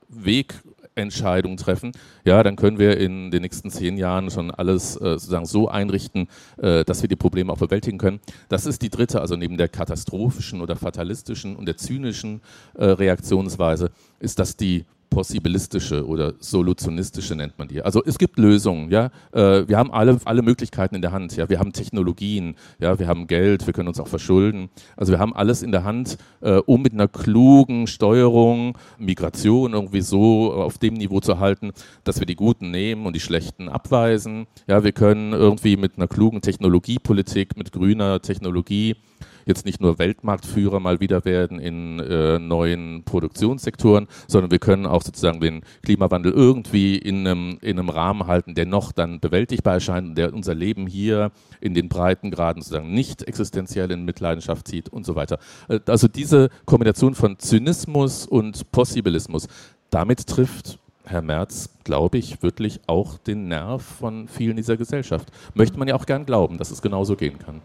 [0.08, 0.62] Weg
[0.96, 1.92] Entscheidung treffen,
[2.24, 6.28] ja, dann können wir in den nächsten zehn Jahren schon alles äh, sozusagen so einrichten,
[6.58, 8.20] äh, dass wir die Probleme auch bewältigen können.
[8.50, 12.42] Das ist die dritte, also neben der katastrophischen oder fatalistischen und der zynischen
[12.76, 17.82] äh, Reaktionsweise, ist das die possibilistische oder solutionistische nennt man die.
[17.82, 19.12] Also es gibt Lösungen, ja.
[19.32, 21.48] Äh, wir haben alle, alle Möglichkeiten in der Hand, ja.
[21.48, 24.68] Wir haben Technologien, ja, wir haben Geld, wir können uns auch verschulden.
[24.98, 30.02] Also wir haben alles in der Hand, äh, um mit einer klugen Steuerung Migration irgendwie
[30.02, 31.72] so auf dem Niveau zu halten,
[32.04, 34.48] dass wir die Guten nehmen und die Schlechten abweisen.
[34.68, 38.98] Ja, wir können irgendwie mit einer klugen Technologiepolitik, mit grüner Technologie
[39.46, 45.02] jetzt nicht nur Weltmarktführer mal wieder werden in äh, neuen Produktionssektoren, sondern wir können auch
[45.02, 50.10] sozusagen den Klimawandel irgendwie in einem, in einem Rahmen halten, der noch dann bewältigbar erscheint
[50.10, 51.32] und der unser Leben hier
[51.62, 55.40] in den Breitengraden sozusagen nicht existenziell in Mitleidenschaft zieht und so weiter.
[55.68, 59.48] Äh, also diese Kombination von Zynismus und Possibilismus,
[59.90, 65.32] damit trifft Herr Merz, glaube ich, wirklich auch den Nerv von vielen dieser Gesellschaft.
[65.54, 67.62] Möchte man ja auch gern glauben, dass es genauso gehen kann.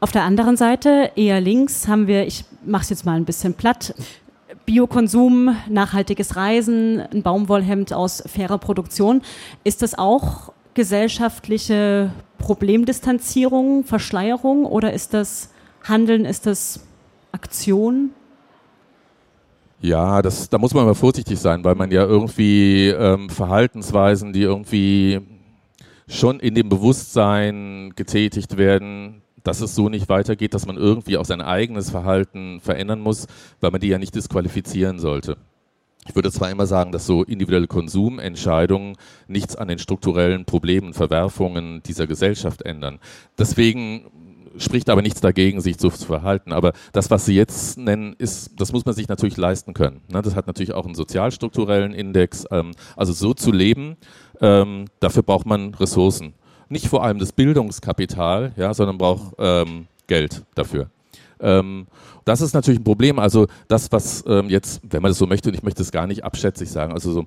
[0.00, 3.54] Auf der anderen Seite, eher links, haben wir, ich mache es jetzt mal ein bisschen
[3.54, 3.94] platt,
[4.64, 9.22] Biokonsum, nachhaltiges Reisen, ein Baumwollhemd aus fairer Produktion.
[9.64, 15.50] Ist das auch gesellschaftliche Problemdistanzierung, Verschleierung oder ist das
[15.82, 16.86] Handeln, ist das
[17.32, 18.10] Aktion?
[19.80, 24.42] Ja, das, da muss man mal vorsichtig sein, weil man ja irgendwie ähm, Verhaltensweisen, die
[24.42, 25.20] irgendwie
[26.06, 31.24] schon in dem Bewusstsein getätigt werden, dass es so nicht weitergeht, dass man irgendwie auch
[31.24, 33.26] sein eigenes Verhalten verändern muss,
[33.60, 35.36] weil man die ja nicht disqualifizieren sollte.
[36.08, 38.96] Ich würde zwar immer sagen, dass so individuelle Konsumentscheidungen
[39.26, 42.98] nichts an den strukturellen Problemen, Verwerfungen dieser Gesellschaft ändern.
[43.38, 44.06] Deswegen
[44.56, 46.52] spricht aber nichts dagegen, sich so zu verhalten.
[46.52, 50.00] Aber das, was Sie jetzt nennen, ist, das muss man sich natürlich leisten können.
[50.08, 50.22] Ne?
[50.22, 52.44] Das hat natürlich auch einen sozialstrukturellen Index.
[52.50, 53.96] Ähm, also so zu leben,
[54.40, 56.34] ähm, dafür braucht man Ressourcen
[56.68, 60.90] nicht vor allem das Bildungskapital, ja, sondern braucht ähm, Geld dafür.
[61.40, 61.86] Ähm,
[62.24, 63.18] das ist natürlich ein Problem.
[63.18, 66.06] Also das, was ähm, jetzt, wenn man das so möchte, und ich möchte es gar
[66.06, 67.26] nicht abschätzig sagen, also so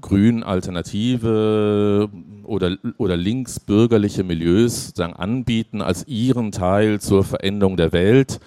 [0.00, 2.08] grün Alternative
[2.42, 8.40] oder, oder linksbürgerliche Milieus sozusagen anbieten als ihren Teil zur Veränderung der Welt,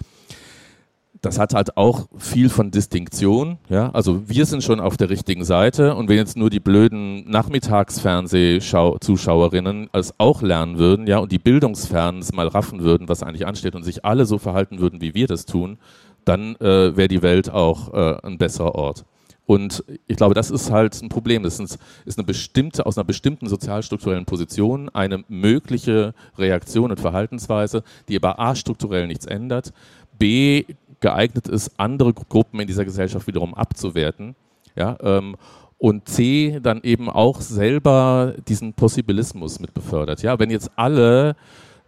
[1.22, 3.58] das hat halt auch viel von Distinktion.
[3.68, 3.90] Ja?
[3.90, 9.90] Also wir sind schon auf der richtigen Seite und wenn jetzt nur die blöden Nachmittagsfernsehzuschauerinnen
[9.92, 13.74] es auch lernen würden, ja, und die Bildungsfernen es mal raffen würden, was eigentlich ansteht
[13.74, 15.78] und sich alle so verhalten würden, wie wir das tun,
[16.24, 19.04] dann äh, wäre die Welt auch äh, ein besserer Ort.
[19.46, 21.42] Und ich glaube, das ist halt ein Problem.
[21.42, 21.80] Das ist
[22.16, 28.54] eine bestimmte, aus einer bestimmten sozialstrukturellen Position eine mögliche Reaktion und Verhaltensweise, die aber A
[28.54, 29.72] strukturell nichts ändert,
[30.20, 30.66] B
[31.00, 34.34] geeignet ist, andere Gruppen in dieser Gesellschaft wiederum abzuwerten.
[34.76, 35.36] Ja, ähm,
[35.78, 40.22] und C dann eben auch selber diesen Possibilismus mit befördert.
[40.22, 41.36] Ja, wenn jetzt alle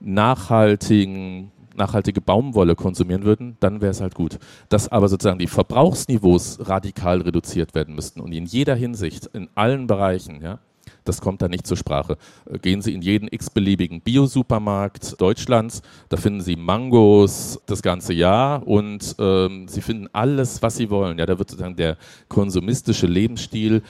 [0.01, 4.39] nachhaltigen nachhaltige Baumwolle konsumieren würden, dann wäre es halt gut.
[4.69, 9.87] Dass aber sozusagen die Verbrauchsniveaus radikal reduziert werden müssten und in jeder Hinsicht, in allen
[9.87, 10.59] Bereichen, ja,
[11.05, 12.17] das kommt da nicht zur Sprache.
[12.51, 18.67] Äh, gehen Sie in jeden x-beliebigen Bio-Supermarkt Deutschlands, da finden Sie Mangos das ganze Jahr
[18.67, 21.19] und ähm, Sie finden alles, was Sie wollen.
[21.19, 21.97] Ja, da wird sozusagen der
[22.29, 23.83] konsumistische Lebensstil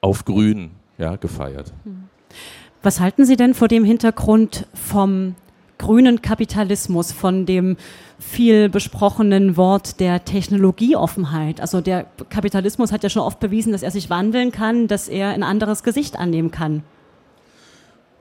[0.00, 1.72] auf Grün ja, gefeiert.
[1.84, 2.04] Hm.
[2.82, 5.34] Was halten Sie denn vor dem Hintergrund vom
[5.78, 7.76] grünen Kapitalismus, von dem
[8.18, 11.60] viel besprochenen Wort der Technologieoffenheit.
[11.60, 15.28] Also der Kapitalismus hat ja schon oft bewiesen, dass er sich wandeln kann, dass er
[15.28, 16.82] ein anderes Gesicht annehmen kann.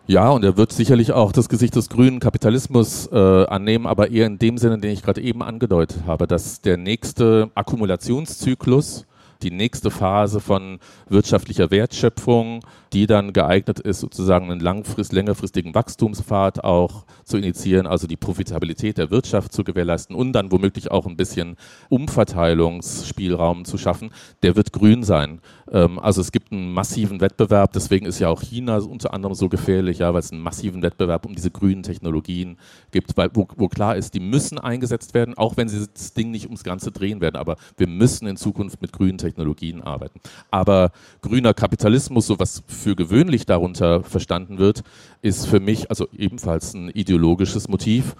[0.10, 4.26] Ja, und er wird sicherlich auch das Gesicht des grünen Kapitalismus äh, annehmen, aber eher
[4.26, 9.06] in dem Sinne, den ich gerade eben angedeutet habe, dass der nächste Akkumulationszyklus
[9.44, 12.62] die nächste Phase von wirtschaftlicher Wertschöpfung,
[12.94, 18.98] die dann geeignet ist, sozusagen einen langfrist, längerfristigen Wachstumspfad auch zu initiieren, also die Profitabilität
[18.98, 21.58] der Wirtschaft zu gewährleisten und dann womöglich auch ein bisschen
[21.90, 24.12] Umverteilungsspielraum zu schaffen,
[24.44, 25.42] der wird grün sein.
[25.72, 29.50] Ähm, also es gibt einen massiven Wettbewerb, deswegen ist ja auch China unter anderem so
[29.50, 32.58] gefährlich, ja, weil es einen massiven Wettbewerb um diese grünen Technologien
[32.92, 36.32] gibt, weil, wo, wo klar ist, die müssen eingesetzt werden, auch wenn sie das Ding
[36.32, 40.20] nicht ums Ganze drehen werden, aber wir müssen in Zukunft mit grünen Technologien arbeiten.
[40.52, 44.84] Aber grüner Kapitalismus, so was für gewöhnlich darunter verstanden wird,
[45.22, 48.16] ist für mich also ebenfalls ein ideologisches Motiv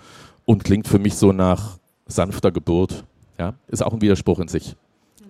[0.46, 3.04] und klingt für mich so nach sanfter Geburt.
[3.38, 3.54] Ja?
[3.68, 4.76] Ist auch ein Widerspruch in sich.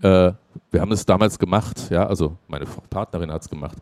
[0.02, 0.32] Äh,
[0.72, 3.78] wir haben es damals gemacht, ja, also meine Partnerin hat es gemacht.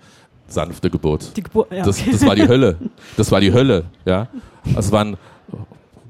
[0.48, 1.36] Sanfte Geburt.
[1.36, 2.78] Die Geburt ja, das, das, war die Hölle.
[3.18, 4.28] Das war die Hölle, ja.
[4.78, 5.18] Es waren,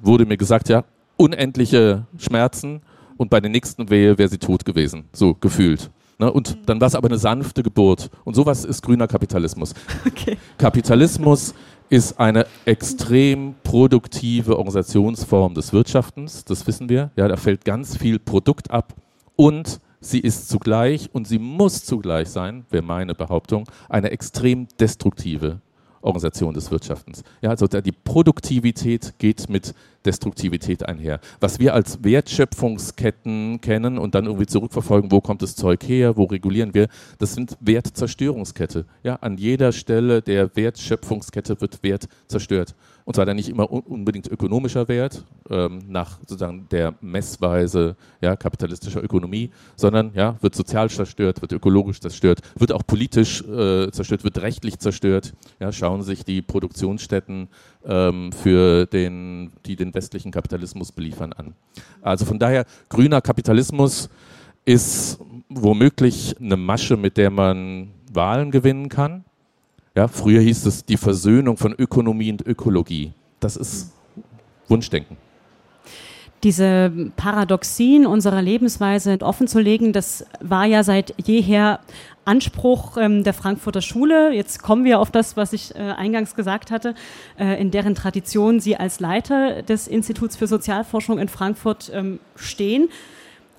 [0.02, 0.84] wurde mir gesagt, ja,
[1.18, 2.82] unendliche Schmerzen
[3.18, 5.90] und bei der nächsten Wehe wäre sie tot gewesen, so gefühlt.
[6.18, 6.32] Ne?
[6.32, 8.10] Und dann war es aber eine sanfte Geburt.
[8.24, 9.74] Und sowas ist grüner Kapitalismus.
[10.06, 10.38] Okay.
[10.58, 11.54] Kapitalismus
[11.90, 17.12] ist eine extrem produktive Organisationsform des Wirtschaftens, das wissen wir.
[17.16, 18.94] Ja, da fällt ganz viel Produkt ab
[19.36, 25.60] und sie ist zugleich und sie muss zugleich sein, wäre meine Behauptung, eine extrem destruktive
[26.06, 27.24] Organisation des Wirtschaftens.
[27.42, 29.74] Ja, also die Produktivität geht mit
[30.06, 31.20] Destruktivität einher.
[31.40, 36.26] Was wir als Wertschöpfungsketten kennen und dann irgendwie zurückverfolgen, wo kommt das Zeug her, wo
[36.26, 36.88] regulieren wir,
[37.18, 38.86] das sind Wertzerstörungskette.
[39.04, 42.76] Ja, an jeder Stelle der Wertschöpfungskette wird Wert zerstört.
[43.06, 49.04] Und zwar dann nicht immer unbedingt ökonomischer Wert ähm, nach sozusagen der Messweise ja, kapitalistischer
[49.04, 54.42] Ökonomie, sondern ja, wird sozial zerstört, wird ökologisch zerstört, wird auch politisch äh, zerstört, wird
[54.42, 55.36] rechtlich zerstört.
[55.60, 57.48] Ja, schauen sich die Produktionsstätten
[57.86, 61.54] ähm, für den, die den westlichen Kapitalismus beliefern an.
[62.02, 64.10] Also von daher, grüner Kapitalismus
[64.66, 69.26] ist womöglich eine Masche, mit der man Wahlen gewinnen kann
[69.96, 73.14] ja, früher hieß es die Versöhnung von Ökonomie und Ökologie.
[73.40, 73.94] Das ist
[74.68, 75.18] Wunschdenken.
[76.44, 81.80] Diese Paradoxien unserer Lebensweise offenzulegen, das war ja seit jeher
[82.26, 84.34] Anspruch ähm, der Frankfurter Schule.
[84.34, 86.94] Jetzt kommen wir auf das, was ich äh, eingangs gesagt hatte,
[87.40, 92.90] äh, in deren Tradition Sie als Leiter des Instituts für Sozialforschung in Frankfurt ähm, stehen.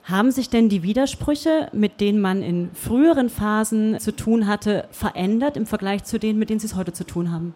[0.07, 5.57] Haben sich denn die Widersprüche, mit denen man in früheren Phasen zu tun hatte, verändert
[5.57, 7.55] im Vergleich zu denen, mit denen Sie es heute zu tun haben?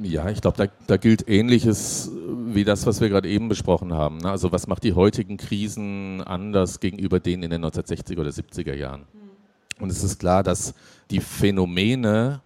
[0.00, 2.10] Ja, ich glaube, da, da, gilt Ähnliches
[2.46, 4.18] wie das, was wir gerade eben besprochen haben.
[4.18, 4.30] Ne?
[4.30, 9.02] Also was macht die heutigen Krisen anders gegenüber denen in den 1960er oder 70er Jahren?
[9.80, 10.72] Und es ist klar, dass
[11.10, 12.40] die Phänomene,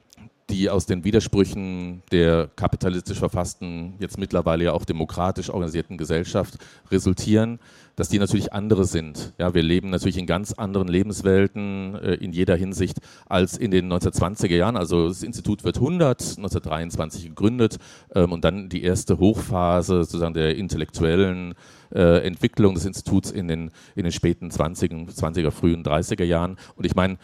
[0.50, 6.58] die aus den Widersprüchen der kapitalistisch verfassten, jetzt mittlerweile ja auch demokratisch organisierten Gesellschaft
[6.90, 7.60] resultieren,
[7.96, 9.32] dass die natürlich andere sind.
[9.38, 13.92] Ja, wir leben natürlich in ganz anderen Lebenswelten äh, in jeder Hinsicht als in den
[13.92, 14.76] 1920er Jahren.
[14.76, 17.78] Also das Institut wird 100, 1923 gegründet
[18.14, 21.54] ähm, und dann die erste Hochphase sozusagen der intellektuellen
[21.94, 26.56] äh, Entwicklung des Instituts in den, in den späten 20er, 20er, frühen 30er Jahren.
[26.76, 27.16] Und ich meine,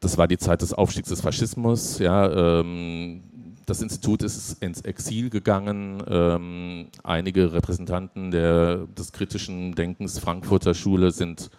[0.00, 1.98] das war die Zeit des Aufstiegs des Faschismus.
[1.98, 3.22] Ja, ähm,
[3.68, 6.02] das Institut ist ins Exil gegangen.
[6.08, 11.50] Ähm, einige Repräsentanten der, des kritischen Denkens Frankfurter Schule sind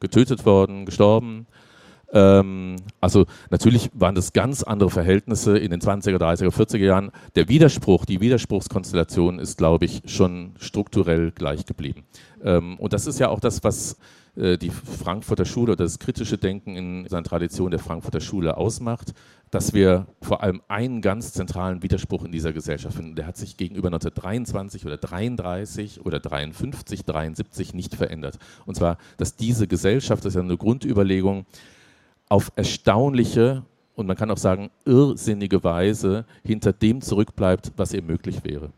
[0.00, 1.46] getötet worden, gestorben.
[2.12, 7.10] Ähm, also natürlich waren das ganz andere Verhältnisse in den 20er, 30er, 40er Jahren.
[7.36, 12.04] Der Widerspruch, die Widerspruchskonstellation ist, glaube ich, schon strukturell gleich geblieben.
[12.42, 13.96] Ähm, und das ist ja auch das, was
[14.36, 19.12] äh, die Frankfurter Schule oder das kritische Denken in seiner Tradition der Frankfurter Schule ausmacht,
[19.50, 23.16] dass wir vor allem einen ganz zentralen Widerspruch in dieser Gesellschaft finden.
[23.16, 28.38] Der hat sich gegenüber 1923 oder 33 oder 53, 73 nicht verändert.
[28.64, 31.46] Und zwar, dass diese Gesellschaft, das ist ja eine Grundüberlegung,
[32.28, 33.64] auf erstaunliche
[33.96, 38.70] und man kann auch sagen irrsinnige Weise hinter dem zurückbleibt, was ihr möglich wäre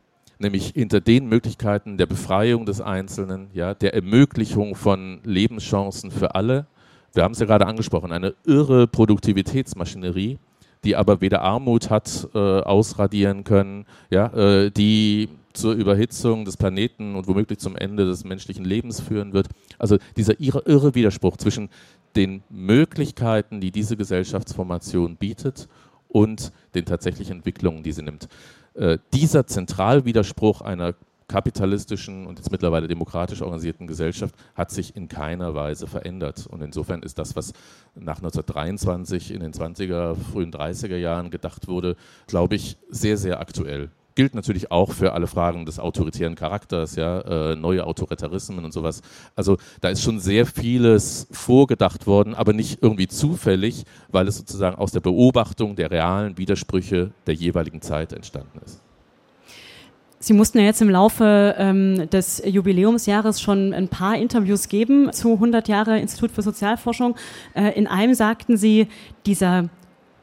[0.42, 6.66] nämlich hinter den Möglichkeiten der Befreiung des Einzelnen, ja, der Ermöglichung von Lebenschancen für alle.
[7.14, 10.38] Wir haben es ja gerade angesprochen, eine irre Produktivitätsmaschinerie,
[10.85, 17.14] die aber weder Armut hat äh, ausradieren können, ja, äh, die zur Überhitzung des Planeten
[17.14, 19.49] und womöglich zum Ende des menschlichen Lebens führen wird.
[19.79, 21.68] Also dieser irre, Widerspruch zwischen
[22.16, 25.68] den Möglichkeiten, die diese Gesellschaftsformation bietet
[26.09, 28.29] und den tatsächlichen Entwicklungen, die sie nimmt.
[28.75, 30.95] Äh, dieser Zentralwiderspruch einer
[31.33, 36.47] kapitalistischen und jetzt mittlerweile demokratisch organisierten Gesellschaft hat sich in keiner Weise verändert.
[36.47, 37.55] Und insofern ist das, was
[37.95, 43.90] nach 1923 in den 20er, frühen 30er Jahren gedacht wurde, glaube ich, sehr, sehr aktuell
[44.14, 49.01] gilt natürlich auch für alle Fragen des autoritären Charakters, ja, äh, neue Autoritarismen und sowas.
[49.37, 54.77] Also da ist schon sehr vieles vorgedacht worden, aber nicht irgendwie zufällig, weil es sozusagen
[54.77, 58.83] aus der Beobachtung der realen Widersprüche der jeweiligen Zeit entstanden ist.
[60.24, 65.32] Sie mussten ja jetzt im Laufe ähm, des Jubiläumsjahres schon ein paar Interviews geben zu
[65.32, 67.16] 100 Jahre Institut für Sozialforschung.
[67.54, 68.87] Äh, in einem sagten Sie,
[69.26, 69.68] dieser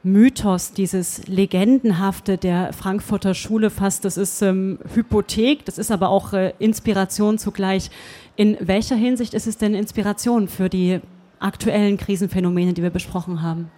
[0.01, 6.31] Mythos, dieses Legendenhafte der Frankfurter Schule fast, das ist ähm, Hypothek, das ist aber auch
[6.31, 7.91] äh, Inspiration zugleich.
[8.38, 11.01] In welcher Hinsicht ist es denn Inspiration für die
[11.39, 13.69] aktuellen Krisenphänomene, die wir besprochen haben?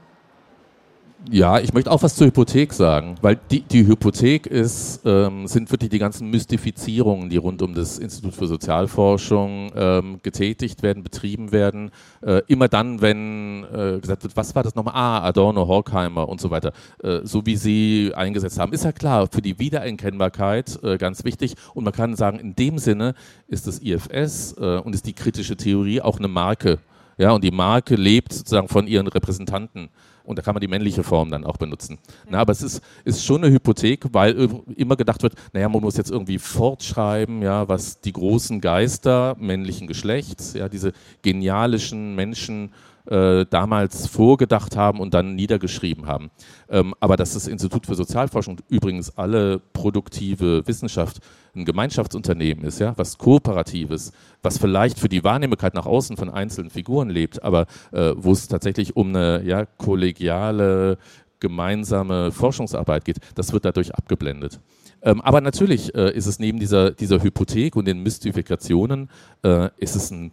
[1.30, 5.72] Ja, ich möchte auch was zur Hypothek sagen, weil die, die Hypothek ist, ähm, sind
[5.72, 11.52] wirklich die ganzen Mystifizierungen, die rund um das Institut für Sozialforschung ähm, getätigt werden, betrieben
[11.52, 11.92] werden.
[12.22, 14.96] Äh, immer dann, wenn äh, gesagt wird, was war das nochmal?
[14.96, 16.74] Ah, Adorno, Horkheimer und so weiter.
[17.04, 21.54] Äh, so wie sie eingesetzt haben, ist ja klar, für die Wiedererkennbarkeit äh, ganz wichtig.
[21.76, 23.14] Und man kann sagen, in dem Sinne
[23.48, 26.80] ist das IFS äh, und ist die kritische Theorie auch eine Marke
[27.20, 29.90] Ja, und die Marke lebt sozusagen von ihren Repräsentanten.
[30.24, 31.98] Und da kann man die männliche Form dann auch benutzen.
[32.30, 35.98] Na, aber es ist, ist schon eine Hypothek, weil immer gedacht wird, naja, man muss
[35.98, 42.72] jetzt irgendwie fortschreiben, ja, was die großen Geister männlichen Geschlechts, ja, diese genialischen Menschen
[43.06, 46.32] äh, damals vorgedacht haben und dann niedergeschrieben haben.
[46.70, 51.20] Ähm, aber dass das Institut für Sozialforschung übrigens alle produktive Wissenschaft
[51.56, 56.70] ein Gemeinschaftsunternehmen ist, ja, was Kooperatives, was vielleicht für die Wahrnehmbarkeit nach außen von einzelnen
[56.70, 60.98] Figuren lebt, aber äh, wo es tatsächlich um eine ja, kollegiale,
[61.40, 64.60] gemeinsame Forschungsarbeit geht, das wird dadurch abgeblendet.
[65.02, 69.10] Ähm, aber natürlich äh, ist es neben dieser, dieser Hypothek und den Mystifikationen,
[69.44, 70.32] äh, ist es ein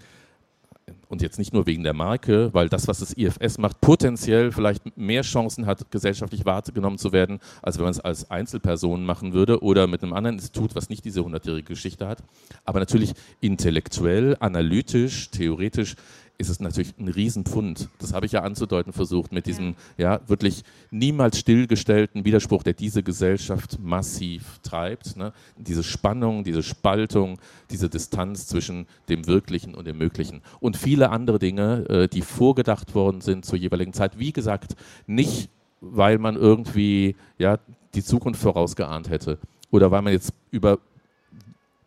[1.08, 4.96] und jetzt nicht nur wegen der Marke, weil das, was das IFS macht, potenziell vielleicht
[4.96, 9.62] mehr Chancen hat, gesellschaftlich wahrgenommen zu werden, als wenn man es als Einzelperson machen würde
[9.62, 12.22] oder mit einem anderen Institut, was nicht diese hundertjährige Geschichte hat.
[12.64, 15.96] Aber natürlich intellektuell, analytisch, theoretisch
[16.38, 17.88] ist es natürlich ein Riesenpfund.
[17.98, 20.62] Das habe ich ja anzudeuten versucht mit diesem ja, wirklich
[20.92, 25.16] niemals stillgestellten Widerspruch, der diese Gesellschaft massiv treibt.
[25.16, 25.32] Ne?
[25.56, 30.42] Diese Spannung, diese Spaltung, diese Distanz zwischen dem Wirklichen und dem Möglichen.
[30.60, 34.20] Und viele andere Dinge, äh, die vorgedacht worden sind zur jeweiligen Zeit.
[34.20, 34.76] Wie gesagt,
[35.08, 37.58] nicht, weil man irgendwie ja,
[37.94, 39.38] die Zukunft vorausgeahnt hätte
[39.72, 40.78] oder weil man jetzt über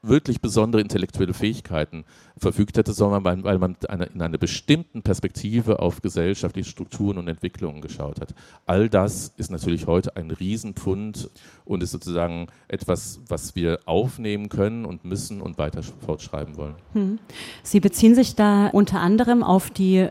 [0.04, 2.06] wirklich besondere intellektuelle Fähigkeiten
[2.38, 7.28] verfügt hätte, sondern weil, weil man eine, in einer bestimmten Perspektive auf gesellschaftliche Strukturen und
[7.28, 8.34] Entwicklungen geschaut hat.
[8.66, 11.30] All das ist natürlich heute ein Riesenpfund
[11.66, 16.76] und ist sozusagen etwas, was wir aufnehmen können und müssen und weiter fortschreiben wollen.
[16.94, 17.20] Hm.
[17.62, 20.08] Sie beziehen sich da unter anderem auf die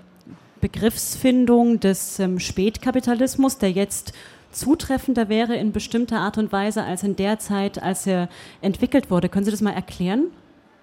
[0.60, 4.12] Begriffsfindung des ähm, Spätkapitalismus, der jetzt
[4.50, 8.28] zutreffender wäre in bestimmter Art und Weise als in der Zeit, als er
[8.60, 9.28] entwickelt wurde.
[9.28, 10.26] Können Sie das mal erklären?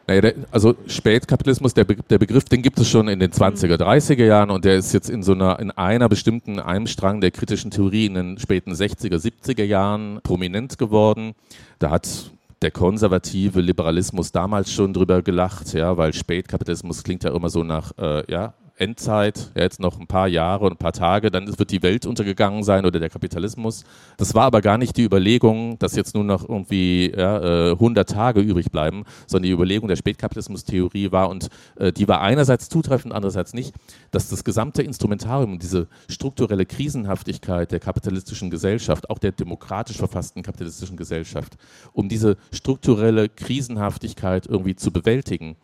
[0.08, 4.24] Naja, also Spätkapitalismus, der, Be der, Begriff, den gibt es schon in den 20er, 30er
[4.24, 7.72] Jahren und der ist jetzt in so einer, in einer bestimmten, einem Strang der kritischen
[7.72, 11.34] Theorie in den späten 60er, 70er Jahren prominent geworden.
[11.80, 17.50] Da hat der konservative Liberalismus damals schon drüber gelacht, ja, weil Spätkapitalismus klingt ja immer
[17.50, 21.32] so nach, äh, ja, Endzeit, ja, jetzt noch ein paar Jahre und ein paar Tage,
[21.32, 23.84] dann wird die Welt untergegangen sein oder der Kapitalismus.
[24.18, 28.14] Das war aber gar nicht die Überlegung, dass jetzt nur noch irgendwie ja, 100 äh,
[28.14, 33.14] Tage übrig bleiben, sondern die Überlegung der Spätkapitalismus-Theorie war, und äh, die war einerseits zutreffend,
[33.14, 33.74] andererseits nicht,
[34.12, 40.98] dass das gesamte Instrumentarium, diese strukturelle Krisenhaftigkeit der kapitalistischen Gesellschaft, auch der demokratisch verfassten kapitalistischen
[40.98, 41.58] Gesellschaft,
[41.94, 45.56] um diese strukturelle Krisenhaftigkeit irgendwie zu bewältigen,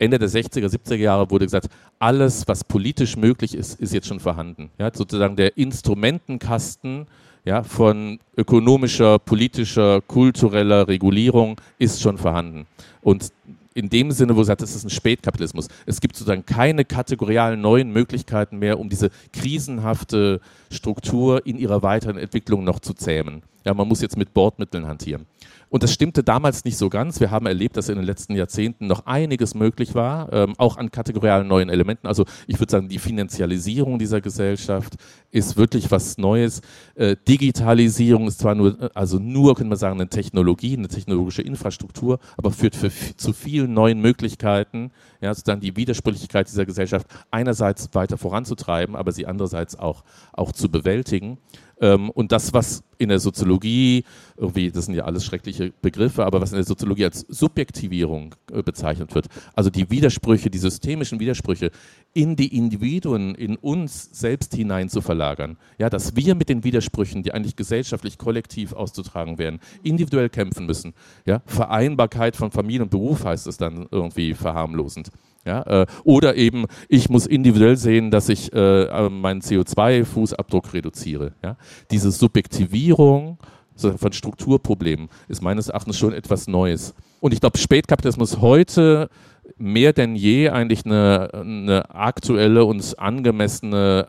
[0.00, 4.18] Ende der 60er, 70er Jahre wurde gesagt, alles, was politisch möglich ist, ist jetzt schon
[4.18, 4.70] vorhanden.
[4.78, 7.06] Ja, sozusagen der Instrumentenkasten
[7.44, 12.66] ja, von ökonomischer, politischer, kultureller Regulierung ist schon vorhanden.
[13.02, 13.30] Und
[13.74, 15.68] in dem Sinne, wo sagt, es ist ein Spätkapitalismus.
[15.86, 20.40] Es gibt sozusagen keine kategorialen neuen Möglichkeiten mehr, um diese krisenhafte
[20.70, 23.42] Struktur in ihrer weiteren Entwicklung noch zu zähmen.
[23.64, 25.26] Ja, man muss jetzt mit Bordmitteln hantieren.
[25.70, 27.20] Und das stimmte damals nicht so ganz.
[27.20, 30.90] Wir haben erlebt, dass in den letzten Jahrzehnten noch einiges möglich war, ähm, auch an
[30.90, 32.08] kategorialen neuen Elementen.
[32.08, 34.96] Also ich würde sagen, die Finanzialisierung dieser Gesellschaft
[35.30, 36.60] ist wirklich was Neues.
[36.96, 42.18] Äh, Digitalisierung ist zwar nur, also nur, können wir sagen, eine Technologie, eine technologische Infrastruktur,
[42.36, 44.90] aber führt für, zu vielen neuen Möglichkeiten,
[45.20, 50.02] ja, sozusagen die Widersprüchlichkeit dieser Gesellschaft einerseits weiter voranzutreiben, aber sie andererseits auch,
[50.32, 51.38] auch zu bewältigen.
[51.80, 54.04] Ähm, und das, was in der Soziologie,
[54.36, 58.62] irgendwie, das sind ja alles schreckliche Begriffe, aber was in der Soziologie als Subjektivierung äh,
[58.62, 61.70] bezeichnet wird, also die Widersprüche, die systemischen Widersprüche
[62.12, 65.56] in die Individuen, in uns selbst hinein zu verlagern.
[65.78, 70.92] Ja, dass wir mit den Widersprüchen, die eigentlich gesellschaftlich kollektiv auszutragen werden, individuell kämpfen müssen.
[71.24, 75.10] Ja, Vereinbarkeit von Familie und Beruf heißt es dann irgendwie verharmlosend.
[75.46, 81.32] Ja, äh, oder eben, ich muss individuell sehen, dass ich äh, meinen CO2-Fußabdruck reduziere.
[81.42, 81.56] Ja?
[81.90, 83.38] Diese Subjektivierung
[83.74, 86.94] von Strukturproblemen ist meines Erachtens schon etwas Neues.
[87.20, 89.08] Und ich glaube, Spätkapitalismus heute
[89.56, 94.08] mehr denn je eigentlich eine, eine aktuelle und angemessene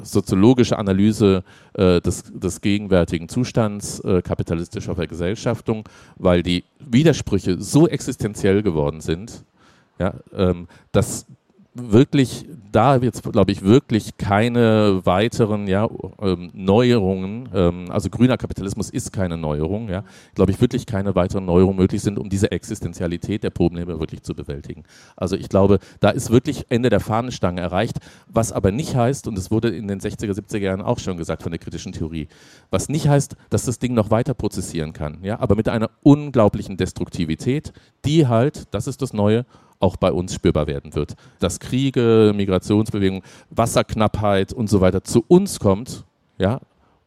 [0.00, 1.42] soziologische Analyse
[1.74, 9.44] äh, des, des, gegenwärtigen Zustands äh, kapitalistischer Vergesellschaftung, weil die Widersprüche so existenziell geworden sind,
[9.98, 11.26] ja, ähm, dass
[11.74, 15.88] wirklich da jetzt, glaube ich, wirklich keine weiteren ja,
[16.20, 21.46] ähm, Neuerungen, ähm, also grüner Kapitalismus ist keine Neuerung, ja, glaube ich, wirklich keine weiteren
[21.46, 24.84] Neuerungen möglich sind, um diese Existenzialität der Probleme wirklich zu bewältigen.
[25.16, 29.38] Also ich glaube, da ist wirklich Ende der Fahnenstange erreicht, was aber nicht heißt, und
[29.38, 32.28] es wurde in den 60er, 70er Jahren auch schon gesagt von der kritischen Theorie,
[32.70, 36.76] was nicht heißt, dass das Ding noch weiter prozessieren kann, ja, aber mit einer unglaublichen
[36.76, 37.72] Destruktivität,
[38.04, 39.46] die halt, das ist das Neue,
[39.80, 41.14] auch bei uns spürbar werden wird.
[41.38, 46.04] Dass Kriege, Migrationsbewegungen, Wasserknappheit und so weiter zu uns kommt,
[46.38, 46.60] ja,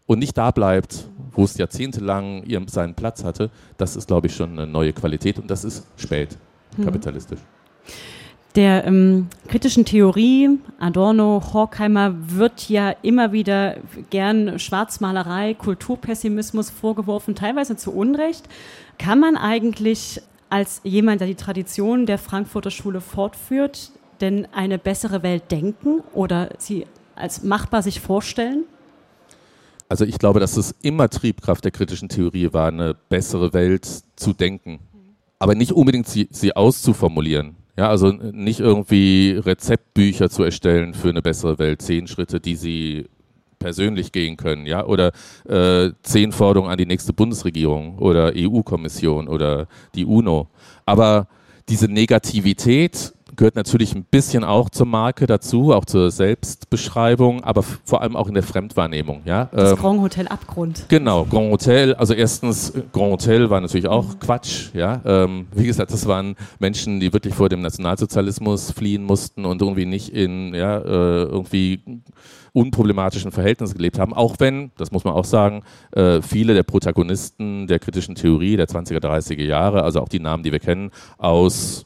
[0.05, 4.51] und nicht da bleibt, wo es jahrzehntelang seinen Platz hatte, das ist, glaube ich, schon
[4.51, 6.37] eine neue Qualität und das ist spät
[6.77, 6.85] mhm.
[6.85, 7.39] kapitalistisch.
[8.55, 13.77] Der ähm, kritischen Theorie, Adorno, Horkheimer, wird ja immer wieder
[14.09, 18.49] gern Schwarzmalerei, Kulturpessimismus vorgeworfen, teilweise zu Unrecht.
[18.97, 20.21] Kann man eigentlich
[20.51, 26.49] als jemand, der die Tradition der Frankfurter Schule fortführt, denn eine bessere Welt denken oder
[26.57, 26.85] sie
[27.15, 28.65] als machbar sich vorstellen?
[29.87, 34.33] Also ich glaube, dass es immer Triebkraft der kritischen Theorie war, eine bessere Welt zu
[34.33, 34.79] denken,
[35.39, 37.55] aber nicht unbedingt sie, sie auszuformulieren.
[37.77, 43.07] Ja, also nicht irgendwie Rezeptbücher zu erstellen für eine bessere Welt, zehn Schritte, die sie
[43.61, 45.11] persönlich gehen können, ja, oder
[45.47, 50.47] äh, zehn Forderungen an die nächste Bundesregierung oder EU-Kommission oder die UNO.
[50.85, 51.27] Aber
[51.69, 58.01] diese Negativität gehört natürlich ein bisschen auch zur Marke dazu, auch zur Selbstbeschreibung, aber vor
[58.01, 59.21] allem auch in der Fremdwahrnehmung.
[59.25, 59.49] Ja?
[59.51, 60.85] Das ähm, Grand Hotel Abgrund.
[60.89, 61.95] Genau, Grand Hotel.
[61.95, 64.19] Also erstens, Grand Hotel war natürlich auch mhm.
[64.19, 64.69] Quatsch.
[64.73, 65.01] Ja?
[65.05, 69.85] Ähm, wie gesagt, das waren Menschen, die wirklich vor dem Nationalsozialismus fliehen mussten und irgendwie
[69.85, 72.01] nicht in ja, äh, irgendwie
[72.53, 77.67] unproblematischen Verhältnissen gelebt haben, auch wenn, das muss man auch sagen, äh, viele der Protagonisten
[77.67, 81.85] der kritischen Theorie der 20er, 30er Jahre, also auch die Namen, die wir kennen, aus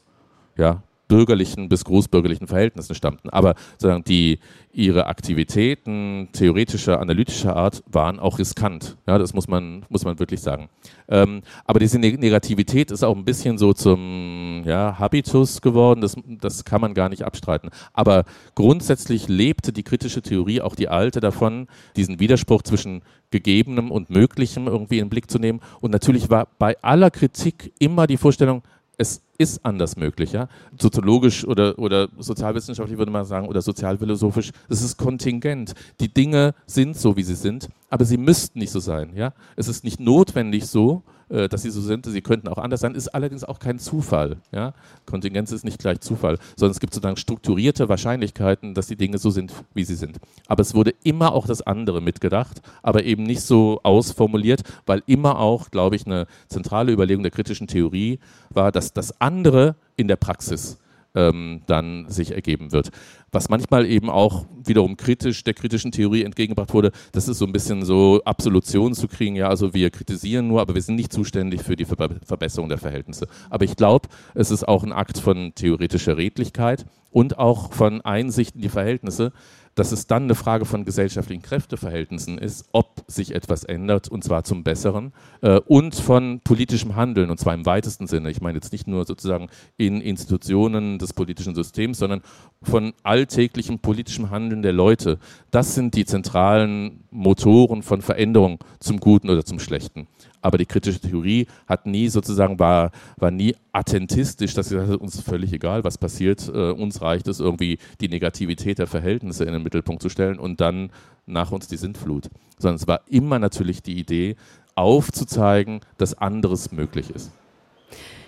[0.56, 3.30] ja, bürgerlichen bis großbürgerlichen Verhältnissen stammten.
[3.30, 4.38] Aber sozusagen die,
[4.72, 8.96] ihre Aktivitäten theoretischer, analytischer Art waren auch riskant.
[9.06, 10.68] Ja, das muss man, muss man wirklich sagen.
[11.08, 16.64] Ähm, aber diese Negativität ist auch ein bisschen so zum ja, Habitus geworden, das, das
[16.64, 17.70] kann man gar nicht abstreiten.
[17.92, 24.10] Aber grundsätzlich lebte die kritische Theorie, auch die alte, davon, diesen Widerspruch zwischen Gegebenem und
[24.10, 25.60] Möglichem irgendwie in den Blick zu nehmen.
[25.80, 28.62] Und natürlich war bei aller Kritik immer die Vorstellung,
[28.98, 30.32] es ist anders möglich.
[30.32, 30.48] Ja?
[30.80, 35.74] Soziologisch oder, oder sozialwissenschaftlich würde man sagen, oder sozialphilosophisch, es ist kontingent.
[36.00, 39.12] Die Dinge sind so, wie sie sind, aber sie müssten nicht so sein.
[39.14, 39.34] Ja?
[39.56, 43.08] Es ist nicht notwendig so, dass sie so sind, sie könnten auch anders sein, ist
[43.08, 44.36] allerdings auch kein Zufall.
[44.52, 44.74] Ja?
[45.06, 49.30] Kontingenz ist nicht gleich Zufall, sondern es gibt sozusagen strukturierte Wahrscheinlichkeiten, dass die Dinge so
[49.30, 50.18] sind, wie sie sind.
[50.46, 55.38] Aber es wurde immer auch das andere mitgedacht, aber eben nicht so ausformuliert, weil immer
[55.38, 58.20] auch, glaube ich, eine zentrale Überlegung der kritischen Theorie
[58.50, 60.78] war, dass das andere in der Praxis
[61.16, 62.90] ähm, dann sich ergeben wird.
[63.32, 67.52] Was manchmal eben auch wiederum kritisch der kritischen Theorie entgegengebracht wurde, das ist so ein
[67.52, 71.62] bisschen so Absolution zu kriegen, ja, also wir kritisieren nur, aber wir sind nicht zuständig
[71.62, 73.26] für die Ver Verbesserung der Verhältnisse.
[73.50, 78.54] Aber ich glaube, es ist auch ein Akt von theoretischer Redlichkeit und auch von Einsicht
[78.54, 79.32] in die Verhältnisse,
[79.76, 84.42] dass es dann eine Frage von gesellschaftlichen Kräfteverhältnissen ist, ob sich etwas ändert, und zwar
[84.42, 85.12] zum Besseren,
[85.42, 88.30] äh, und von politischem Handeln, und zwar im weitesten Sinne.
[88.30, 92.22] Ich meine jetzt nicht nur sozusagen in Institutionen des politischen Systems, sondern
[92.62, 95.18] von alltäglichem politischem Handeln der Leute.
[95.50, 100.08] Das sind die zentralen Motoren von Veränderung zum Guten oder zum Schlechten
[100.40, 105.52] aber die kritische Theorie hat nie sozusagen, war, war nie attentistisch, dass sie uns völlig
[105.52, 110.02] egal, was passiert, äh, uns reicht es irgendwie, die Negativität der Verhältnisse in den Mittelpunkt
[110.02, 110.90] zu stellen und dann
[111.26, 112.30] nach uns die Sintflut.
[112.58, 114.36] Sondern es war immer natürlich die Idee,
[114.74, 117.32] aufzuzeigen, dass anderes möglich ist.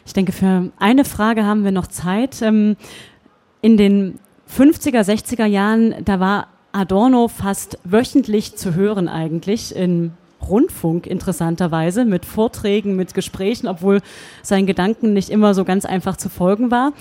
[0.06, 2.40] Ich denke, für eine Frage haben wir noch Zeit.
[2.40, 2.76] Ähm,
[3.60, 4.18] in den
[4.50, 10.12] 50er, 60er Jahren, da war Adorno fast wöchentlich zu hören eigentlich in
[10.46, 14.00] Rundfunk interessanterweise mit Vorträgen, mit Gesprächen, obwohl
[14.42, 16.92] seinen Gedanken nicht immer so ganz einfach zu folgen war.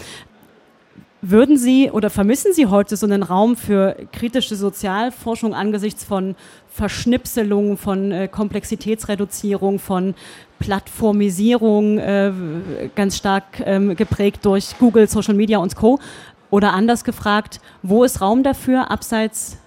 [1.22, 6.36] Würden Sie oder vermissen Sie heute so einen Raum für kritische Sozialforschung angesichts von
[6.70, 10.14] Verschnipselung, von äh, Komplexitätsreduzierung, von
[10.60, 12.32] Plattformisierung, äh,
[12.96, 16.00] ganz stark ähm, geprägt durch Google, Social Media und Co.
[16.52, 19.58] Oder anders gefragt, wo ist Raum dafür abseits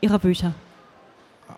[0.00, 0.54] Ihrer Bücher?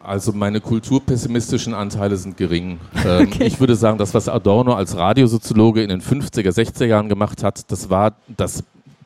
[0.04, 2.78] Also meine kulturpessimistischen Anteile sind gering.
[3.04, 3.46] Ähm, okay.
[3.46, 7.72] Ich würde sagen, das, was Adorno als Radiosoziologe in den 50er, 60er Jahren gemacht hat,
[7.72, 8.62] das war das,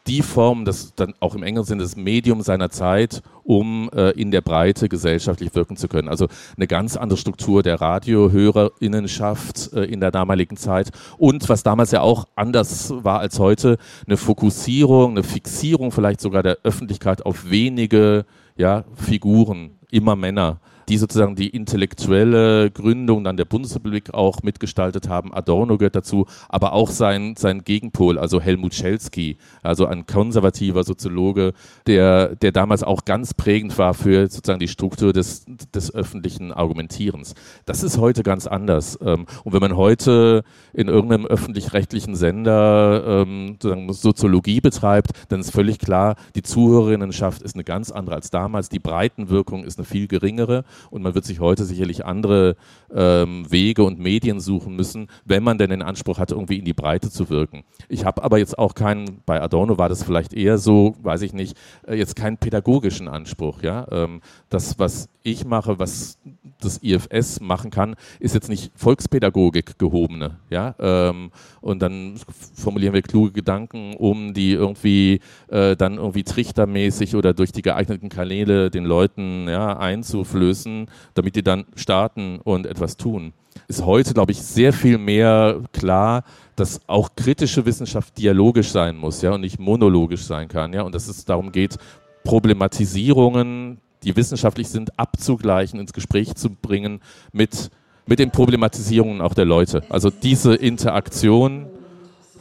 [0.06, 4.30] die Form, das dann auch im engeren Sinne das Medium seiner Zeit, um äh, in
[4.30, 6.08] der Breite gesellschaftlich wirken zu können.
[6.08, 6.26] Also
[6.56, 12.02] eine ganz andere Struktur der Radiohörerinnenschaft äh, in der damaligen Zeit und was damals ja
[12.02, 18.26] auch anders war als heute, eine Fokussierung, eine Fixierung vielleicht sogar der Öffentlichkeit auf wenige
[18.58, 25.32] ja, Figuren, immer Männer die sozusagen die intellektuelle Gründung dann der Bundesrepublik auch mitgestaltet haben.
[25.34, 31.52] Adorno gehört dazu, aber auch sein, sein Gegenpol, also Helmut Schelsky, also ein konservativer Soziologe,
[31.86, 37.34] der, der damals auch ganz prägend war für sozusagen die Struktur des, des öffentlichen Argumentierens.
[37.64, 38.98] Das ist heute ganz anders.
[39.02, 43.58] Ähm, und wenn man heute in irgendeinem öffentlich-rechtlichen Sender ähm,
[43.90, 48.68] Soziologie betreibt, dann ist völlig klar, die Zuhörerinnenschaft ist eine ganz andere als damals.
[48.68, 52.56] Die Breitenwirkung ist eine viel geringere und man wird sich heute sicherlich andere
[52.94, 56.74] ähm, Wege und Medien suchen müssen, wenn man denn den Anspruch hat, irgendwie in die
[56.74, 57.64] Breite zu wirken.
[57.88, 61.32] Ich habe aber jetzt auch keinen, bei Adorno war das vielleicht eher so, weiß ich
[61.32, 61.56] nicht,
[61.86, 63.62] äh, jetzt keinen pädagogischen Anspruch.
[63.62, 63.86] Ja?
[63.90, 66.18] Ähm, das, was ich mache, was
[66.60, 70.36] das IFS machen kann, ist jetzt nicht Volkspädagogik gehobene.
[70.50, 70.74] Ja?
[70.78, 72.14] Ähm, und dann
[72.54, 78.08] formulieren wir kluge Gedanken, um die irgendwie äh, dann irgendwie trichtermäßig oder durch die geeigneten
[78.08, 80.65] Kanäle den Leuten ja, einzuflößen,
[81.14, 83.32] damit die dann starten und etwas tun.
[83.68, 86.24] Ist heute, glaube ich, sehr viel mehr klar,
[86.56, 90.94] dass auch kritische Wissenschaft dialogisch sein muss, ja, und nicht monologisch sein kann, ja, und
[90.94, 91.76] dass es darum geht,
[92.24, 97.00] Problematisierungen die wissenschaftlich sind, abzugleichen, ins Gespräch zu bringen
[97.32, 97.70] mit,
[98.06, 99.82] mit den Problematisierungen auch der Leute.
[99.88, 101.66] Also diese Interaktion,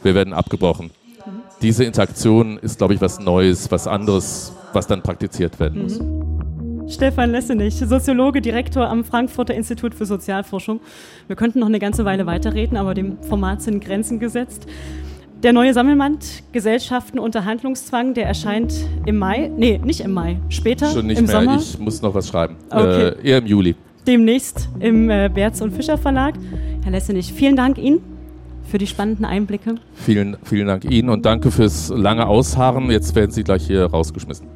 [0.02, 0.90] wir werden abgebrochen.
[1.62, 5.98] Diese Interaktion ist, glaube ich, was Neues, was anderes, was dann praktiziert werden muss.
[5.98, 6.35] Mhm.
[6.88, 10.80] Stefan Lessenich, Soziologe, Direktor am Frankfurter Institut für Sozialforschung.
[11.26, 14.66] Wir könnten noch eine ganze Weile weiterreden, aber dem Format sind Grenzen gesetzt.
[15.42, 18.72] Der neue Sammelband Gesellschaften unter Handlungszwang, der erscheint
[19.04, 19.50] im Mai.
[19.56, 20.86] Nee, nicht im Mai, später.
[20.86, 21.56] Schon nicht im mehr, Sommer.
[21.56, 22.56] ich muss noch was schreiben.
[22.70, 23.08] Okay.
[23.08, 23.74] Äh, eher im Juli.
[24.06, 26.34] Demnächst im äh, Berz und Fischer Verlag.
[26.84, 27.98] Herr Lessenich, vielen Dank Ihnen
[28.62, 29.74] für die spannenden Einblicke.
[29.94, 32.90] Vielen, vielen Dank Ihnen und danke fürs lange Ausharren.
[32.92, 34.55] Jetzt werden Sie gleich hier rausgeschmissen.